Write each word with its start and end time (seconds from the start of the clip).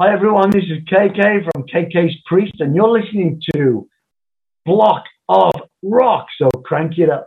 Hi 0.00 0.14
everyone, 0.14 0.50
this 0.50 0.62
is 0.62 0.78
KK 0.84 1.50
from 1.50 1.64
KK's 1.64 2.14
Priest, 2.24 2.54
and 2.60 2.72
you're 2.72 2.88
listening 2.88 3.42
to 3.52 3.88
Blog 4.64 5.02
of 5.28 5.50
Rock. 5.82 6.26
So 6.40 6.48
crank 6.64 6.98
it 6.98 7.10
up. 7.10 7.26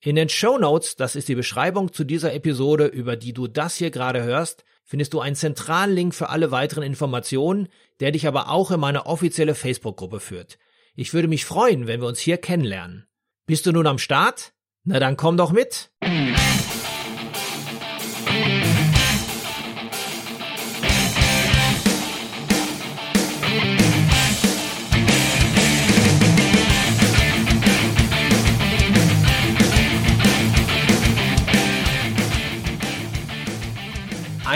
In 0.00 0.14
den 0.14 0.28
Show 0.28 0.58
Notes, 0.58 0.94
das 0.94 1.16
ist 1.16 1.26
die 1.26 1.34
Beschreibung 1.34 1.92
zu 1.92 2.04
dieser 2.04 2.32
Episode, 2.32 2.86
über 2.86 3.16
die 3.16 3.32
du 3.32 3.48
das 3.48 3.74
hier 3.74 3.90
gerade 3.90 4.22
hörst, 4.22 4.64
findest 4.84 5.12
du 5.12 5.20
einen 5.20 5.34
zentralen 5.34 5.92
Link 5.92 6.14
für 6.14 6.28
alle 6.28 6.52
weiteren 6.52 6.84
Informationen, 6.84 7.68
der 7.98 8.12
dich 8.12 8.28
aber 8.28 8.48
auch 8.48 8.70
in 8.70 8.78
meine 8.78 9.06
offizielle 9.06 9.56
Facebook-Gruppe 9.56 10.20
führt. 10.20 10.58
Ich 10.94 11.14
würde 11.14 11.26
mich 11.26 11.44
freuen, 11.44 11.88
wenn 11.88 12.00
wir 12.00 12.06
uns 12.06 12.20
hier 12.20 12.38
kennenlernen. 12.38 13.08
Bist 13.46 13.66
du 13.66 13.72
nun 13.72 13.88
am 13.88 13.98
Start? 13.98 14.52
Na 14.84 15.00
dann 15.00 15.16
komm 15.16 15.36
doch 15.36 15.50
mit! 15.50 15.90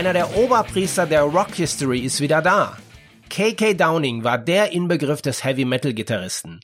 Einer 0.02 0.14
der 0.14 0.36
Oberpriester 0.36 1.06
der 1.06 1.22
Rock 1.22 1.54
History 1.54 2.00
ist 2.00 2.20
wieder 2.20 2.42
da. 2.42 2.76
KK 3.28 3.74
Downing 3.74 4.24
war 4.24 4.36
der 4.36 4.72
Inbegriff 4.72 5.22
des 5.22 5.44
Heavy 5.44 5.64
Metal 5.64 5.94
Gitarristen. 5.94 6.58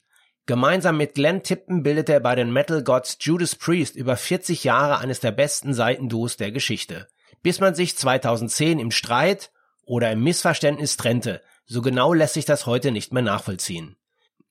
Gemeinsam 0.46 0.96
mit 0.96 1.14
Glenn 1.14 1.44
Tipton 1.44 1.84
bildete 1.84 2.14
er 2.14 2.18
bei 2.18 2.34
den 2.34 2.52
Metal 2.52 2.82
Gods 2.82 3.16
Judas 3.20 3.54
Priest 3.54 3.94
über 3.94 4.16
40 4.16 4.64
Jahre 4.64 4.98
eines 4.98 5.20
der 5.20 5.30
besten 5.30 5.72
Seitenduos 5.72 6.36
der 6.36 6.50
Geschichte. 6.50 7.06
Bis 7.40 7.60
man 7.60 7.76
sich 7.76 7.96
2010 7.96 8.80
im 8.80 8.90
Streit 8.90 9.52
oder 9.84 10.10
im 10.10 10.24
Missverständnis 10.24 10.96
trennte. 10.96 11.40
So 11.64 11.80
genau 11.80 12.12
lässt 12.12 12.34
sich 12.34 12.44
das 12.44 12.66
heute 12.66 12.90
nicht 12.90 13.12
mehr 13.12 13.22
nachvollziehen. 13.22 13.94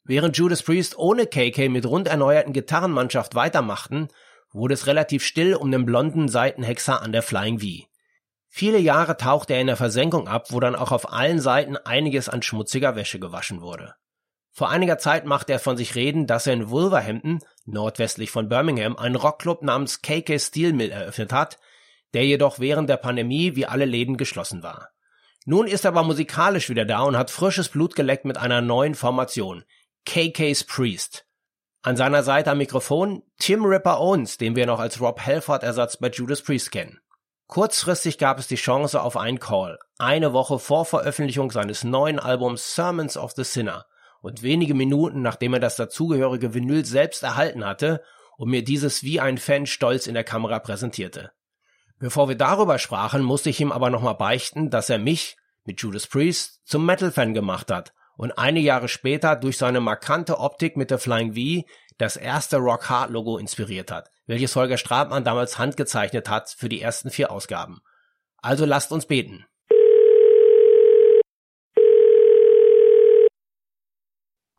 Während 0.05 0.37
Judas 0.37 0.63
Priest 0.63 0.97
ohne 0.97 1.27
KK 1.27 1.67
mit 1.67 1.85
rund 1.85 2.07
erneuerten 2.07 2.53
Gitarrenmannschaft 2.53 3.35
weitermachten, 3.35 4.07
wurde 4.53 4.75
es 4.75 4.87
relativ 4.87 5.25
still 5.25 5.55
um 5.55 5.73
den 5.73 5.85
blonden 5.85 6.29
Seitenhexer 6.29 7.01
an 7.01 7.11
der 7.11 7.21
Flying 7.21 7.59
V. 7.59 7.85
Viele 8.49 8.79
Jahre 8.79 9.17
tauchte 9.17 9.53
er 9.53 9.61
in 9.61 9.67
der 9.67 9.77
Versenkung 9.77 10.27
ab, 10.27 10.51
wo 10.51 10.59
dann 10.59 10.75
auch 10.75 10.91
auf 10.91 11.11
allen 11.11 11.39
Seiten 11.39 11.77
einiges 11.77 12.29
an 12.29 12.41
schmutziger 12.41 12.95
Wäsche 12.95 13.19
gewaschen 13.19 13.61
wurde. 13.61 13.95
Vor 14.51 14.69
einiger 14.69 14.97
Zeit 14.97 15.25
machte 15.25 15.53
er 15.53 15.59
von 15.59 15.77
sich 15.77 15.93
reden, 15.93 16.25
dass 16.25 16.47
er 16.47 16.53
in 16.53 16.71
Wolverhampton, 16.71 17.39
nordwestlich 17.65 18.31
von 18.31 18.49
Birmingham, 18.49 18.97
einen 18.97 19.15
Rockclub 19.15 19.61
namens 19.61 20.01
KK 20.01 20.39
Steel 20.39 20.73
Mill 20.73 20.89
eröffnet 20.89 21.31
hat, 21.31 21.59
der 22.13 22.25
jedoch 22.25 22.57
während 22.57 22.89
der 22.89 22.97
Pandemie 22.97 23.55
wie 23.55 23.67
alle 23.67 23.85
Läden 23.85 24.17
geschlossen 24.17 24.63
war. 24.63 24.89
Nun 25.45 25.67
ist 25.67 25.85
er 25.85 25.89
aber 25.89 26.03
musikalisch 26.03 26.69
wieder 26.69 26.85
da 26.85 27.01
und 27.01 27.15
hat 27.15 27.29
frisches 27.29 27.69
Blut 27.69 27.95
geleckt 27.95 28.25
mit 28.25 28.37
einer 28.37 28.61
neuen 28.61 28.95
Formation, 28.95 29.63
KK's 30.05 30.63
Priest. 30.63 31.27
An 31.83 31.95
seiner 31.95 32.23
Seite 32.23 32.51
am 32.51 32.57
Mikrofon 32.57 33.23
Tim 33.37 33.63
Ripper 33.63 33.99
Owens, 33.99 34.37
den 34.37 34.55
wir 34.55 34.65
noch 34.65 34.79
als 34.79 34.99
Rob 34.99 35.21
Halford 35.21 35.63
Ersatz 35.63 35.97
bei 35.97 36.09
Judas 36.09 36.41
Priest 36.41 36.71
kennen. 36.71 36.99
Kurzfristig 37.47 38.17
gab 38.17 38.39
es 38.39 38.47
die 38.47 38.55
Chance 38.55 39.01
auf 39.01 39.15
einen 39.15 39.39
Call, 39.39 39.79
eine 39.97 40.33
Woche 40.33 40.59
vor 40.59 40.83
Veröffentlichung 40.83 41.49
seines 41.49 41.85
neuen 41.85 42.19
Albums 42.19 42.75
Sermons 42.75 43.15
of 43.15 43.31
the 43.31 43.45
Sinner. 43.45 43.85
Und 44.21 44.43
wenige 44.43 44.73
Minuten 44.73 45.21
nachdem 45.21 45.53
er 45.53 45.61
das 45.61 45.77
dazugehörige 45.77 46.53
Vinyl 46.53 46.83
selbst 46.83 47.23
erhalten 47.23 47.65
hatte 47.65 48.03
und 48.35 48.49
mir 48.49 48.63
dieses 48.63 49.03
wie 49.03 49.21
ein 49.21 49.37
Fan 49.37 49.65
stolz 49.65 50.07
in 50.07 50.13
der 50.13 50.25
Kamera 50.25 50.59
präsentierte. 50.59 51.31
Bevor 51.99 52.27
wir 52.27 52.35
darüber 52.35 52.79
sprachen, 52.79 53.23
musste 53.23 53.49
ich 53.49 53.61
ihm 53.61 53.71
aber 53.71 53.89
nochmal 53.89 54.15
beichten, 54.15 54.69
dass 54.69 54.89
er 54.89 54.99
mich 54.99 55.37
mit 55.63 55.81
Judas 55.81 56.05
Priest 56.05 56.61
zum 56.65 56.85
Metal-Fan 56.85 57.33
gemacht 57.33 57.71
hat 57.71 57.93
und 58.17 58.37
einige 58.37 58.67
Jahre 58.67 58.87
später 58.87 59.35
durch 59.35 59.57
seine 59.57 59.79
markante 59.79 60.39
Optik 60.39 60.75
mit 60.75 60.91
der 60.91 60.99
Flying 60.99 61.33
V 61.33 61.67
das 61.97 62.17
erste 62.17 62.57
Rock 62.57 62.89
Hard 62.89 63.11
Logo 63.11 63.37
inspiriert 63.37 63.91
hat, 63.91 64.11
welches 64.27 64.55
Holger 64.55 64.77
Stratmann 64.77 65.23
damals 65.23 65.57
handgezeichnet 65.57 66.29
hat 66.29 66.49
für 66.49 66.69
die 66.69 66.81
ersten 66.81 67.09
vier 67.09 67.31
Ausgaben. 67.31 67.79
Also 68.41 68.65
lasst 68.65 68.91
uns 68.91 69.07
beten. 69.07 69.45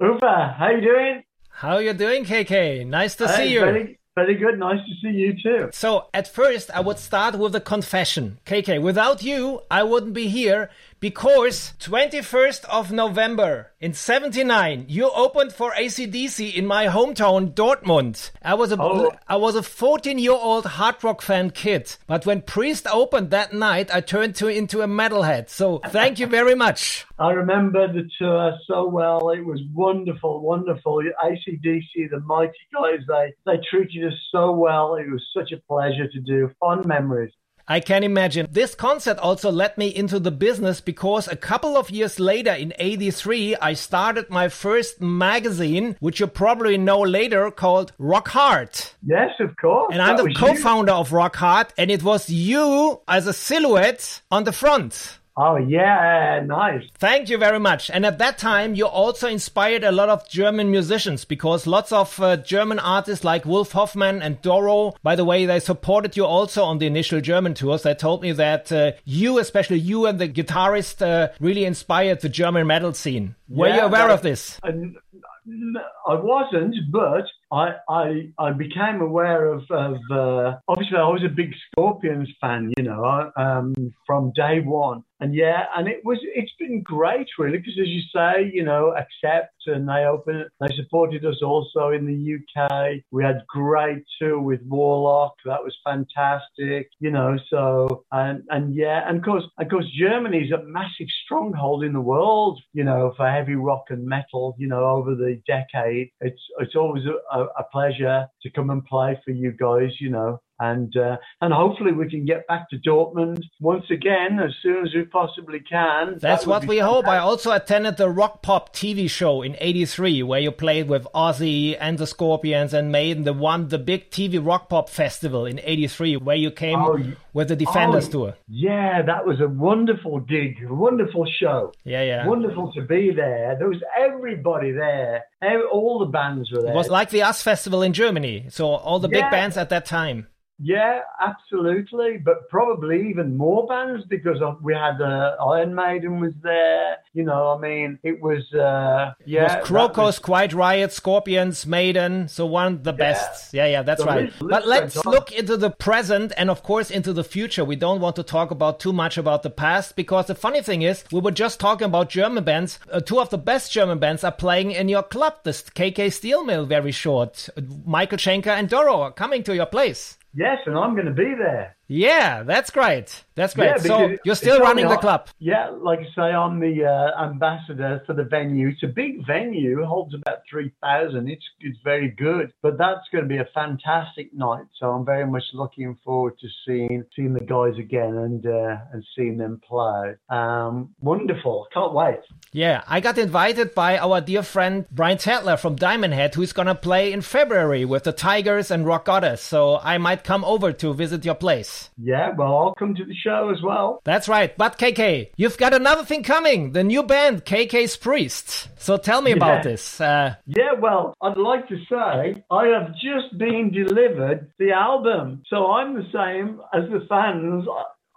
Ufa, 0.01 0.59
how 0.59 0.71
you 0.71 0.81
doing? 0.81 1.25
How 1.61 1.81
you 1.81 1.93
doing, 1.93 2.25
KK? 2.25 2.85
Nice 2.85 3.17
to 3.17 3.27
Hey, 3.27 3.49
see 3.49 3.55
you. 3.55 3.61
Very, 3.61 3.99
very 4.19 4.35
good. 4.35 4.59
Nice 4.59 4.81
to 4.89 4.95
see 5.03 5.15
you 5.23 5.31
too. 5.43 5.71
So, 5.73 5.89
at 6.13 6.27
first, 6.27 6.71
I 6.79 6.81
would 6.81 6.99
start 6.99 7.39
with 7.39 7.55
a 7.55 7.61
confession. 7.61 8.39
KK, 8.47 8.81
without 8.83 9.23
you, 9.23 9.63
I 9.71 9.83
wouldn't 9.83 10.15
be 10.15 10.29
here 10.29 10.71
because 11.01 11.75
21st 11.81 12.65
of 12.79 12.91
November 12.91 13.71
in 13.81 13.95
79, 13.95 14.87
you 14.89 15.11
opened 15.11 15.53
for 15.53 15.71
ACDC 15.73 16.55
in 16.55 16.67
my 16.67 16.87
hometown, 16.87 17.55
Dortmund. 17.55 18.31
I 18.43 18.55
was 18.55 18.73
a, 18.73 18.77
Oh. 18.81 19.13
I 19.29 19.37
was 19.37 19.55
a 19.55 19.63
14 19.63 20.19
year 20.19 20.33
old 20.33 20.67
hard 20.67 21.03
rock 21.05 21.23
fan 21.23 21.51
kid, 21.51 21.97
but 22.07 22.27
when 22.27 22.43
Priest 22.43 22.87
opened 22.91 23.31
that 23.31 23.53
night, 23.53 23.95
I 23.95 24.01
turned 24.01 24.35
to, 24.37 24.49
into 24.49 24.81
a 24.83 24.87
metalhead. 24.89 25.49
So, 25.49 25.79
thank 25.87 26.19
you 26.19 26.27
very 26.27 26.55
much. 26.55 27.07
I 27.21 27.33
remember 27.33 27.93
the 27.93 28.09
tour 28.17 28.57
so 28.67 28.87
well. 28.87 29.31
It 29.31 29.45
was 29.45 29.61
wonderful, 29.75 30.41
wonderful. 30.41 31.03
ACDC, 31.25 32.11
the 32.11 32.21
mighty 32.21 32.53
guys, 32.73 33.01
they, 33.09 33.35
they 33.45 33.61
treated 33.69 34.07
us 34.07 34.19
so 34.31 34.53
well. 34.53 34.95
It 34.95 35.11
was 35.11 35.25
such 35.37 35.51
a 35.51 35.61
pleasure 35.67 36.07
to 36.07 36.21
do. 36.21 36.51
Fond 36.61 36.87
memories. 36.87 37.33
I 37.71 37.81
can 37.81 38.03
imagine. 38.03 38.47
This 38.51 38.75
concert 38.75 39.19
also 39.19 39.51
led 39.51 39.77
me 39.77 39.89
into 39.89 40.19
the 40.19 40.31
business 40.31 40.81
because 40.81 41.29
a 41.29 41.37
couple 41.37 41.77
of 41.77 41.91
years 41.91 42.19
later 42.19 42.53
in 42.53 42.73
83, 42.79 43.57
I 43.57 43.75
started 43.75 44.31
my 44.31 44.49
first 44.49 45.03
magazine, 45.03 45.97
which 46.01 46.21
you 46.21 46.29
probably 46.29 46.79
know 46.79 47.01
later 47.01 47.51
called 47.51 47.93
Rock 47.99 48.29
Hard. 48.29 48.71
Yes, 49.05 49.33
of 49.41 49.55
course. 49.57 49.91
And 49.93 50.01
I'm 50.01 50.17
That 50.17 50.25
the 50.25 50.35
co-founder 50.35 50.93
of 50.93 51.13
Rock 51.13 51.37
Hard 51.37 51.67
and 51.77 51.91
it 51.91 52.03
was 52.03 52.31
you 52.31 53.01
as 53.07 53.27
a 53.27 53.35
silhouette 53.35 54.23
on 54.31 54.45
the 54.45 54.53
front. 54.53 55.19
Oh, 55.41 55.55
yeah, 55.57 56.43
nice. 56.45 56.83
Thank 56.95 57.29
you 57.29 57.39
very 57.39 57.61
much. 57.61 57.91
And 57.91 58.05
at 58.05 58.19
that 58.19 58.39
time, 58.39 58.75
you 58.75 58.87
also 58.87 59.29
inspired 59.29 59.85
a 59.85 59.93
lot 59.93 60.09
of 60.09 60.29
German 60.29 60.73
musicians 60.73 61.25
because 61.25 61.65
lots 61.65 61.93
of 61.93 62.19
uh, 62.19 62.39
German 62.39 62.81
artists 62.81 63.25
like 63.25 63.45
Wolf 63.45 63.71
Hoffmann 63.71 64.21
and 64.21 64.43
Doro, 64.43 64.95
by 65.05 65.15
the 65.15 65.25
way, 65.25 65.47
they 65.47 65.61
supported 65.61 66.17
you 66.17 66.25
also 66.25 66.65
on 66.65 66.79
the 66.79 66.87
initial 66.87 67.21
German 67.21 67.55
tours. 67.55 67.85
They 67.85 67.95
told 67.95 68.21
me 68.23 68.33
that 68.33 68.73
uh, 68.73 68.93
you, 69.05 69.39
especially 69.39 69.79
you 69.79 70.07
and 70.07 70.19
the 70.19 70.29
guitarist, 70.29 71.07
uh, 71.07 71.29
really 71.39 71.65
inspired 71.65 72.21
the 72.21 72.29
German 72.29 72.67
metal 72.67 72.93
scene. 72.93 73.37
Were 73.49 73.69
you 73.69 73.83
aware 73.83 74.11
of 74.11 74.23
this? 74.23 74.59
I, 74.65 74.71
I 74.71 76.15
wasn't, 76.15 76.75
but 76.91 77.23
I 77.53 77.73
I, 77.89 78.31
I 78.39 78.53
became 78.53 79.01
aware 79.01 79.47
of, 79.53 79.63
of 79.71 79.97
uh, 80.11 80.57
obviously 80.69 80.99
I 80.99 81.09
was 81.09 81.23
a 81.25 81.35
big 81.35 81.53
Scorpions 81.71 82.31
fan, 82.41 82.73
you 82.77 82.85
know, 82.85 83.31
um, 83.37 83.75
from 84.07 84.33
day 84.35 84.61
one, 84.61 85.03
and 85.21 85.35
yeah, 85.35 85.65
and 85.77 85.89
it 85.89 86.05
was 86.05 86.19
it's 86.23 86.53
been 86.59 86.83
great 86.83 87.27
really 87.39 87.59
because 87.59 87.79
as 87.81 87.89
you 87.89 88.03
say, 88.15 88.51
you 88.53 88.65
know, 88.65 88.95
Accept 88.97 89.55
and 89.67 89.89
they 89.89 90.05
open 90.05 90.47
they 90.61 90.75
supported 90.77 91.25
us 91.25 91.43
also 91.43 91.91
in 91.91 92.07
the 92.07 92.37
UK. 92.37 93.03
We 93.11 93.25
had 93.25 93.45
great 93.49 94.05
tour 94.21 94.41
with 94.41 94.61
Warlock, 94.67 95.35
that 95.45 95.63
was 95.63 95.77
fantastic, 95.85 96.91
you 97.01 97.11
know. 97.11 97.37
So 97.51 98.05
and 98.13 98.43
and 98.51 98.75
yeah, 98.75 99.09
and 99.09 99.19
of 99.19 99.25
course 99.25 99.45
of 99.59 99.69
course 99.69 99.87
Germany's 99.99 100.53
a 100.53 100.63
massive 100.65 101.09
stronghold 101.25 101.85
in 101.85 101.93
the 101.93 102.01
world, 102.01 102.61
you 102.73 102.85
know, 102.85 103.13
for 103.17 103.29
heavy 103.29 103.55
rock 103.55 103.85
and 103.89 104.07
metal, 104.07 104.55
you 104.59 104.69
know, 104.69 104.85
over 104.85 105.15
the 105.15 105.41
decade. 105.47 106.11
It's 106.21 106.41
it's 106.59 106.77
always 106.77 107.05
a, 107.07 107.38
a 107.59 107.65
pleasure 107.71 108.27
to 108.43 108.51
come 108.51 108.71
and 108.71 108.85
play 108.85 109.21
for 109.25 109.31
you 109.31 109.53
guys, 109.53 109.91
you 110.01 110.11
know. 110.11 110.41
And 110.61 110.97
uh, 110.97 111.17
and 111.41 111.53
hopefully 111.53 111.93
we 111.93 112.09
can 112.11 112.25
get 112.25 112.47
back 112.47 112.69
to 112.71 112.79
Dortmund 112.79 113.43
once 113.61 113.85
again 113.91 114.41
as 114.41 114.53
soon 114.63 114.87
as 114.87 114.95
we 114.95 115.05
possibly 115.05 115.61
can. 115.61 116.19
That's 116.19 116.45
that 116.45 116.47
what 116.47 116.63
we 116.63 116.79
fantastic. 116.79 116.83
hope. 116.83 117.09
I 117.09 117.19
also 117.19 117.53
attended 117.53 117.97
the 117.97 118.09
Rock 118.09 118.43
Pop 118.43 118.75
TV 118.75 119.09
show 119.09 119.43
in 119.43 119.57
'83 119.61 120.23
where 120.23 120.41
you 120.41 120.51
played 120.51 120.89
with 120.89 121.07
Ozzy 121.15 121.77
and 121.79 121.99
the 121.99 122.07
Scorpions 122.07 122.75
and 122.75 122.91
Maiden, 122.91 123.25
the 123.25 123.33
one 123.33 123.69
the 123.69 123.79
big 123.79 124.11
TV 124.11 124.45
Rock 124.45 124.69
Pop 124.69 124.89
festival 124.89 125.47
in 125.47 125.61
'83 125.63 126.17
where 126.17 126.37
you 126.37 126.51
came 126.51 126.79
oh, 126.79 126.99
with 127.33 127.49
the 127.49 127.57
Defenders 127.57 128.09
oh, 128.09 128.13
tour. 128.13 128.35
Yeah, 128.49 129.03
that 129.03 129.27
was 129.27 129.41
a 129.41 129.49
wonderful 129.49 130.21
gig, 130.21 130.57
a 130.69 130.75
wonderful 130.75 131.27
show. 131.41 131.73
Yeah, 131.85 132.03
yeah, 132.03 132.27
wonderful 132.27 132.73
to 132.73 132.83
be 132.83 133.13
there. 133.15 133.57
There 133.59 133.69
was 133.69 133.83
everybody 133.99 134.73
there. 134.73 135.25
All 135.73 136.01
the 136.01 136.07
bands 136.07 136.51
were 136.51 136.63
there. 136.63 136.73
It 136.73 136.77
was 136.77 136.89
like 136.89 137.11
the 137.11 137.23
US 137.23 137.43
Festival 137.43 137.83
in 137.83 137.93
Germany. 137.93 138.47
So 138.51 138.67
all 138.67 138.99
the 138.99 139.09
yeah. 139.09 139.23
big 139.23 139.31
bands 139.31 139.57
at 139.57 139.71
that 139.71 139.87
time. 139.87 140.27
Yeah, 140.61 141.01
absolutely. 141.21 142.19
But 142.19 142.49
probably 142.49 143.09
even 143.09 143.37
more 143.37 143.67
bands 143.67 144.05
because 144.09 144.39
we 144.61 144.75
had 144.75 145.01
uh, 145.01 145.37
Iron 145.41 145.75
Maiden 145.75 146.21
was 146.21 146.33
there. 146.43 146.97
You 147.15 147.25
know, 147.25 147.57
I 147.57 147.59
mean, 147.59 147.99
it 148.03 148.21
was 148.21 148.53
uh, 148.53 149.15
yeah. 149.25 149.59
It 149.59 149.61
was 149.61 149.69
Krokus, 149.69 149.97
was... 149.97 150.19
Quiet 150.19 150.53
Riot, 150.53 150.93
Scorpions, 150.93 151.67
Maiden. 151.67 152.29
So 152.29 152.47
one 152.47 152.75
of 152.75 152.85
the 152.85 152.93
yeah. 152.93 152.97
best. 152.97 153.55
Yeah, 153.55 153.67
yeah, 153.67 153.83
that's 153.83 154.01
so 154.03 154.07
right. 154.07 154.25
Let's, 154.25 154.39
but 154.41 154.67
let's 154.67 155.07
look 155.07 155.33
into 155.33 155.57
the 155.57 155.71
present 155.71 156.33
and 156.37 156.51
of 156.51 156.63
course 156.63 156.91
into 156.91 157.13
the 157.13 157.25
future. 157.25 157.65
We 157.65 157.77
don't 157.77 158.01
want 158.01 158.17
to 158.17 158.23
talk 158.23 158.51
about 158.51 158.81
too 158.81 158.93
much 158.93 159.17
about 159.17 159.43
the 159.43 159.51
past 159.51 159.97
because 159.97 160.27
the 160.27 160.35
funny 160.35 160.63
thing 160.63 160.83
is, 160.83 161.05
we 161.13 161.21
were 161.21 161.31
just 161.31 161.61
talking 161.61 161.87
about 161.87 162.11
German 162.11 162.45
bands. 162.45 162.79
Uh, 162.91 163.01
two 163.01 163.21
of 163.21 163.31
the 163.31 163.39
best 163.39 163.73
German 163.73 163.99
bands 163.99 164.25
are 164.25 164.33
playing 164.33 164.73
in 164.73 164.89
your 164.89 165.03
club. 165.03 165.35
This 165.45 165.63
KK 165.63 166.13
Steel 166.13 166.45
Mill, 166.45 166.67
very 166.67 166.93
short. 166.93 167.49
Michael 167.87 168.19
Schenker 168.19 168.49
and 168.49 168.69
Doro 168.69 169.01
are 169.01 169.13
coming 169.13 169.43
to 169.45 169.55
your 169.55 169.67
place. 169.67 170.18
Yes, 170.35 170.59
and 170.67 170.77
I'm 170.77 170.95
going 170.95 171.07
to 171.07 171.13
be 171.13 171.35
there. 171.39 171.78
Yeah, 171.89 172.43
that's 172.43 172.71
great. 172.71 173.25
That's 173.35 173.55
great. 173.55 173.69
Yeah, 173.69 173.77
so 173.79 174.17
you're 174.23 174.35
still 174.35 174.61
running 174.61 174.89
the 174.89 174.99
club. 174.99 175.29
Yeah, 175.39 175.71
like 175.71 176.01
I 176.01 176.15
say, 176.15 176.35
I'm 176.35 176.61
the 176.61 176.85
uh, 176.85 177.23
ambassador 177.25 178.03
for 178.05 178.13
the 178.13 178.25
venue. 178.25 178.69
It's 178.69 178.83
a 178.83 178.89
big 178.89 179.27
venue, 179.27 179.81
it 179.81 179.87
holds 179.87 180.15
about 180.15 180.41
three 180.51 180.71
thousand. 180.83 181.29
It's 181.29 181.45
it's 181.61 181.79
very 181.83 182.11
good, 182.11 182.53
but 182.63 182.77
that's 182.77 183.09
going 183.11 183.25
to 183.25 183.29
be 183.29 183.39
a 183.39 183.49
fantastic 183.55 184.35
night. 184.35 184.67
So 184.79 184.91
I'm 184.91 185.07
very 185.07 185.27
much 185.27 185.45
looking 185.55 185.97
forward 186.05 186.35
to 186.41 186.49
seeing 186.67 187.05
seeing 187.17 187.33
the 187.33 187.45
guys 187.45 187.79
again 187.79 188.17
and 188.17 188.45
uh, 188.45 188.77
and 188.93 189.03
seeing 189.17 189.39
them 189.39 189.61
play. 189.67 190.17
Um, 190.29 190.91
wonderful! 191.01 191.69
Can't 191.73 191.95
wait. 191.95 192.21
Yeah, 192.53 192.83
I 192.87 193.01
got 193.01 193.17
invited 193.17 193.75
by 193.75 193.99
our 193.99 194.21
dear 194.21 194.43
friend 194.43 194.85
Brian 194.91 195.17
Tatler 195.17 195.57
from 195.57 195.77
Diamond 195.77 196.13
Head, 196.13 196.35
who's 196.35 196.53
going 196.53 196.67
to 196.67 196.75
play 196.75 197.13
in 197.13 197.23
February 197.23 197.85
with 197.87 198.03
the 198.05 198.13
Tigers 198.13 198.71
and 198.71 198.85
Rock 198.85 199.07
Goddess. 199.07 199.41
So 199.41 199.79
I 199.79 199.97
might 199.97 200.25
come 200.25 200.45
over 200.45 200.73
to 200.73 200.93
visit 200.93 201.25
your 201.25 201.37
place. 201.37 201.78
Yeah, 201.97 202.31
well, 202.37 202.57
I'll 202.57 202.75
come 202.75 202.95
to 202.95 203.05
the 203.05 203.15
show 203.15 203.51
as 203.55 203.63
well. 203.63 204.01
That's 204.05 204.29
right. 204.29 204.57
But 204.57 204.79
KK, 204.79 205.31
you've 205.37 205.59
got 205.59 205.75
another 205.75 206.05
thing 206.05 206.23
coming 206.23 206.73
the 206.73 206.85
new 206.85 207.03
band, 207.03 207.45
KK's 207.45 207.97
Priest. 207.97 208.69
So 208.81 208.97
tell 208.97 209.23
me 209.23 209.31
yeah. 209.31 209.37
about 209.37 209.63
this. 209.65 210.01
Uh, 210.01 210.37
yeah, 210.47 210.73
well, 210.79 211.15
I'd 211.21 211.37
like 211.37 211.69
to 211.69 211.77
say 211.89 212.45
I 212.51 212.67
have 212.67 212.95
just 212.95 213.37
been 213.39 213.71
delivered 213.73 214.53
the 214.59 214.73
album. 214.73 215.43
So 215.49 215.73
I'm 215.73 215.95
the 215.95 216.09
same 216.13 216.61
as 216.73 216.89
the 216.91 217.07
fans. 217.09 217.67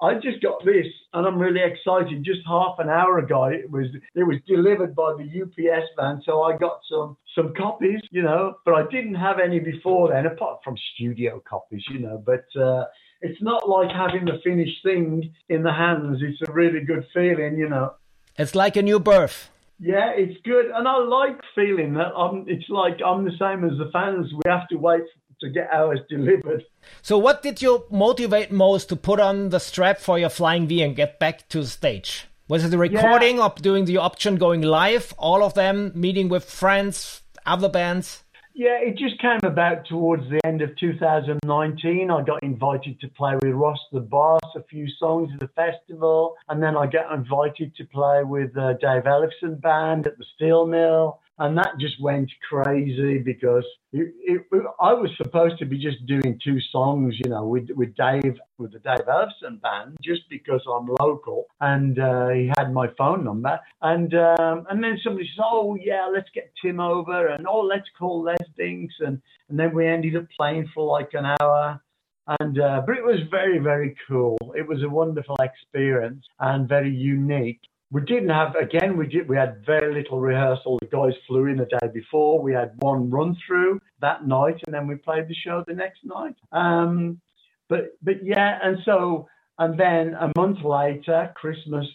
I 0.02 0.16
just 0.16 0.42
got 0.42 0.66
this, 0.66 0.88
and 1.13 1.28
I'm 1.28 1.38
really 1.38 1.62
excited. 1.62 2.24
Just 2.24 2.40
half 2.48 2.80
an 2.80 2.90
hour 2.90 3.19
ago, 3.19 3.46
it 3.46 3.69
was 3.69 3.86
it 4.16 4.24
was 4.24 4.38
delivered 4.48 4.96
by 4.96 5.13
the 5.13 5.42
UPS 5.44 5.88
van, 5.96 6.22
so 6.25 6.42
I 6.42 6.58
got 6.58 6.80
some 6.90 7.18
some 7.36 7.54
copies, 7.56 8.02
you 8.10 8.24
know. 8.24 8.56
But 8.66 8.74
I 8.74 8.84
didn't 8.90 9.13
have 9.13 9.40
any 9.40 9.60
before 9.60 10.10
then, 10.10 10.25
apart 10.25 10.62
from 10.63 10.75
studio 10.96 11.42
copies, 11.48 11.84
you 11.92 12.00
know. 12.00 12.22
But 12.25 12.46
uh, 12.60 12.86
it's 13.21 13.41
not 13.41 13.69
like 13.69 13.89
having 13.91 14.25
the 14.25 14.39
finished 14.44 14.83
thing 14.83 15.33
in 15.50 15.63
the 15.63 15.71
hands. 15.71 16.19
It's 16.21 16.41
a 16.47 16.51
really 16.51 16.83
good 16.83 17.06
feeling, 17.13 17.57
you 17.57 17.69
know. 17.69 17.94
It's 18.38 18.56
like 18.56 18.75
a 18.75 18.81
new 18.81 19.00
birth. 19.00 19.50
Yeah, 19.79 20.12
it's 20.15 20.39
good, 20.44 20.65
and 20.65 20.88
I 20.88 20.97
like 21.00 21.39
feeling 21.56 21.95
that. 21.95 22.13
I'm. 22.15 22.45
It's 22.47 22.69
like 22.69 23.00
I'm 23.03 23.25
the 23.25 23.31
same 23.39 23.65
as 23.65 23.77
the 23.79 23.89
fans. 23.91 24.31
We 24.31 24.50
have 24.50 24.68
to 24.69 24.75
wait 24.75 25.03
to 25.41 25.50
get 25.50 25.69
ours 25.71 26.00
delivered. 26.07 26.63
So, 27.01 27.18
what 27.18 27.41
did 27.41 27.62
you 27.62 27.85
motivate 27.89 28.51
most 28.51 28.89
to 28.89 28.95
put 28.95 29.19
on 29.19 29.50
the 29.50 29.59
strap 29.59 30.00
for 30.00 30.19
your 30.19 30.29
flying 30.29 30.67
V 30.67 30.83
and 30.83 30.95
get 30.95 31.19
back 31.19 31.50
to 31.50 31.62
the 31.62 31.67
stage? 31.67 32.27
Was 32.47 32.63
it 32.63 32.69
the 32.69 32.77
recording 32.77 33.38
yeah. 33.38 33.45
or 33.45 33.53
doing 33.59 33.85
the 33.85 33.97
option 33.97 34.35
going 34.35 34.62
live? 34.62 35.13
All 35.17 35.44
of 35.44 35.56
them 35.56 35.91
meeting 35.95 36.29
with 36.29 36.44
friends, 36.44 37.21
other 37.45 37.69
bands. 37.69 38.24
Yeah, 38.53 38.80
it 38.81 38.98
just 38.98 39.19
came 39.19 39.39
about 39.44 39.86
towards 39.88 40.30
the 40.30 40.39
end 40.45 40.62
of 40.62 40.75
2019. 40.77 42.12
I 42.12 42.21
got 42.21 42.44
invited 42.44 43.00
to 43.00 43.07
play 43.07 43.36
with 43.42 43.53
Ross 43.53 43.80
the 43.92 44.01
Boss 44.01 44.42
a 44.56 44.63
few 44.63 44.88
songs 45.00 45.30
at 45.33 45.39
the 45.39 45.48
festival, 45.50 46.36
and 46.50 46.62
then 46.62 46.75
I 46.75 46.86
got 46.86 47.13
invited 47.13 47.74
to 47.75 47.86
play 47.86 48.24
with 48.24 48.56
uh, 48.57 48.74
Dave 48.74 49.03
Ellefson 49.03 49.62
Band 49.62 50.06
at 50.06 50.18
the 50.18 50.25
Steel 50.36 50.65
Mill 50.65 51.19
and 51.41 51.57
that 51.57 51.71
just 51.79 51.99
went 51.99 52.31
crazy 52.47 53.17
because 53.17 53.65
it, 53.91 54.13
it, 54.21 54.41
I 54.79 54.93
was 54.93 55.09
supposed 55.17 55.57
to 55.57 55.65
be 55.65 55.79
just 55.79 56.05
doing 56.05 56.39
two 56.43 56.59
songs, 56.71 57.15
you 57.17 57.31
know, 57.31 57.45
with 57.45 57.67
with 57.75 57.95
Dave 57.95 58.38
with 58.59 58.73
the 58.73 58.79
Dave 58.79 59.07
Ellefson 59.07 59.59
band, 59.59 59.97
just 60.03 60.21
because 60.29 60.61
I'm 60.67 60.88
local, 60.99 61.47
and 61.59 61.97
uh, 61.97 62.29
he 62.29 62.51
had 62.57 62.71
my 62.71 62.89
phone 62.95 63.23
number, 63.23 63.59
and 63.81 64.13
um, 64.13 64.67
and 64.69 64.83
then 64.83 64.99
somebody 65.03 65.25
says, 65.25 65.43
oh 65.43 65.75
yeah, 65.81 66.07
let's 66.13 66.29
get 66.33 66.53
Tim 66.61 66.79
over, 66.79 67.29
and 67.29 67.47
oh 67.47 67.61
let's 67.61 67.89
call 67.97 68.21
Les 68.21 68.38
Binks, 68.55 68.93
and 68.99 69.19
and 69.49 69.59
then 69.59 69.73
we 69.73 69.88
ended 69.88 70.15
up 70.15 70.27
playing 70.38 70.69
for 70.75 70.85
like 70.85 71.09
an 71.13 71.25
hour. 71.41 71.81
And 72.39 72.61
uh, 72.61 72.83
but 72.85 72.97
it 72.97 73.03
was 73.03 73.17
very 73.31 73.57
very 73.57 73.95
cool. 74.07 74.38
It 74.55 74.67
was 74.67 74.83
a 74.83 74.89
wonderful 74.89 75.38
experience 75.41 76.23
and 76.39 76.69
very 76.69 76.95
unique 76.95 77.61
we 77.91 78.01
didn't 78.01 78.29
have 78.29 78.55
again 78.55 78.97
we 78.97 79.07
did 79.07 79.27
we 79.27 79.35
had 79.35 79.63
very 79.65 79.93
little 79.93 80.19
rehearsal. 80.19 80.79
The 80.79 80.88
guys 80.88 81.13
flew 81.27 81.45
in 81.47 81.57
the 81.57 81.65
day 81.65 81.88
before. 81.93 82.41
We 82.41 82.53
had 82.53 82.71
one 82.79 83.09
run 83.09 83.35
through 83.45 83.81
that 83.99 84.25
night 84.25 84.61
and 84.65 84.73
then 84.73 84.88
we 84.88 84.95
played 84.95 85.27
the 85.27 85.35
show 85.35 85.63
the 85.67 85.73
next 85.73 85.99
night. 86.03 86.35
Um, 86.51 87.19
but 87.71 87.97
but 88.03 88.23
yeah 88.23 88.59
and 88.61 88.77
so 88.85 89.27
and 89.57 89.79
then 89.79 90.13
a 90.15 90.31
month 90.38 90.59
later 90.63 91.31
christmas 91.35 91.88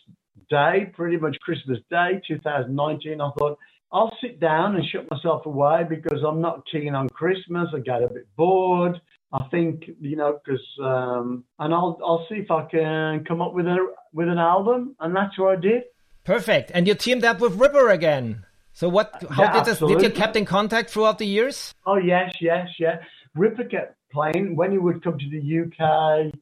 day 0.50 0.90
pretty 0.94 1.18
much 1.18 1.36
christmas 1.40 1.78
day 1.90 2.20
2019 2.26 3.20
i 3.20 3.30
thought 3.38 3.58
i'll 3.92 4.16
sit 4.20 4.40
down 4.40 4.74
and 4.76 4.84
shut 4.90 5.08
myself 5.10 5.44
away 5.44 5.82
because 5.88 6.24
i'm 6.26 6.40
not 6.40 6.62
keen 6.72 6.94
on 6.94 7.08
christmas. 7.10 7.68
I 7.74 7.80
get 7.80 8.02
a 8.02 8.08
bit 8.08 8.26
bored 8.36 9.00
I 9.38 9.48
think 9.50 9.84
you 10.00 10.16
know 10.16 10.38
because 10.44 10.64
um, 10.82 11.44
and 11.58 11.74
I'll 11.74 11.98
I'll 12.04 12.26
see 12.28 12.36
if 12.36 12.50
I 12.50 12.64
can 12.64 13.24
come 13.24 13.42
up 13.42 13.52
with 13.52 13.66
a 13.66 13.76
with 14.12 14.28
an 14.28 14.38
album, 14.38 14.96
and 15.00 15.14
that's 15.14 15.38
what 15.38 15.58
I 15.58 15.60
did. 15.60 15.82
Perfect. 16.24 16.72
And 16.74 16.88
you 16.88 16.94
teamed 16.94 17.24
up 17.24 17.40
with 17.40 17.54
Ripper 17.54 17.90
again. 17.90 18.44
So 18.72 18.88
what? 18.88 19.22
How 19.30 19.44
yeah, 19.44 19.52
did 19.52 19.64
this? 19.64 19.78
Did 19.78 20.02
you 20.02 20.10
kept 20.10 20.36
in 20.36 20.44
contact 20.44 20.90
throughout 20.90 21.18
the 21.18 21.26
years? 21.26 21.74
Oh 21.86 21.96
yes, 21.96 22.32
yes, 22.40 22.68
yeah. 22.78 22.96
Ripper 23.34 23.64
kept 23.64 23.96
playing 24.10 24.56
when 24.56 24.72
he 24.72 24.78
would 24.78 25.04
come 25.04 25.18
to 25.18 25.30
the 25.30 25.40
UK. 25.62 26.32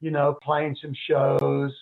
You 0.00 0.10
know, 0.10 0.38
playing 0.42 0.76
some 0.80 0.94
shows 1.08 1.72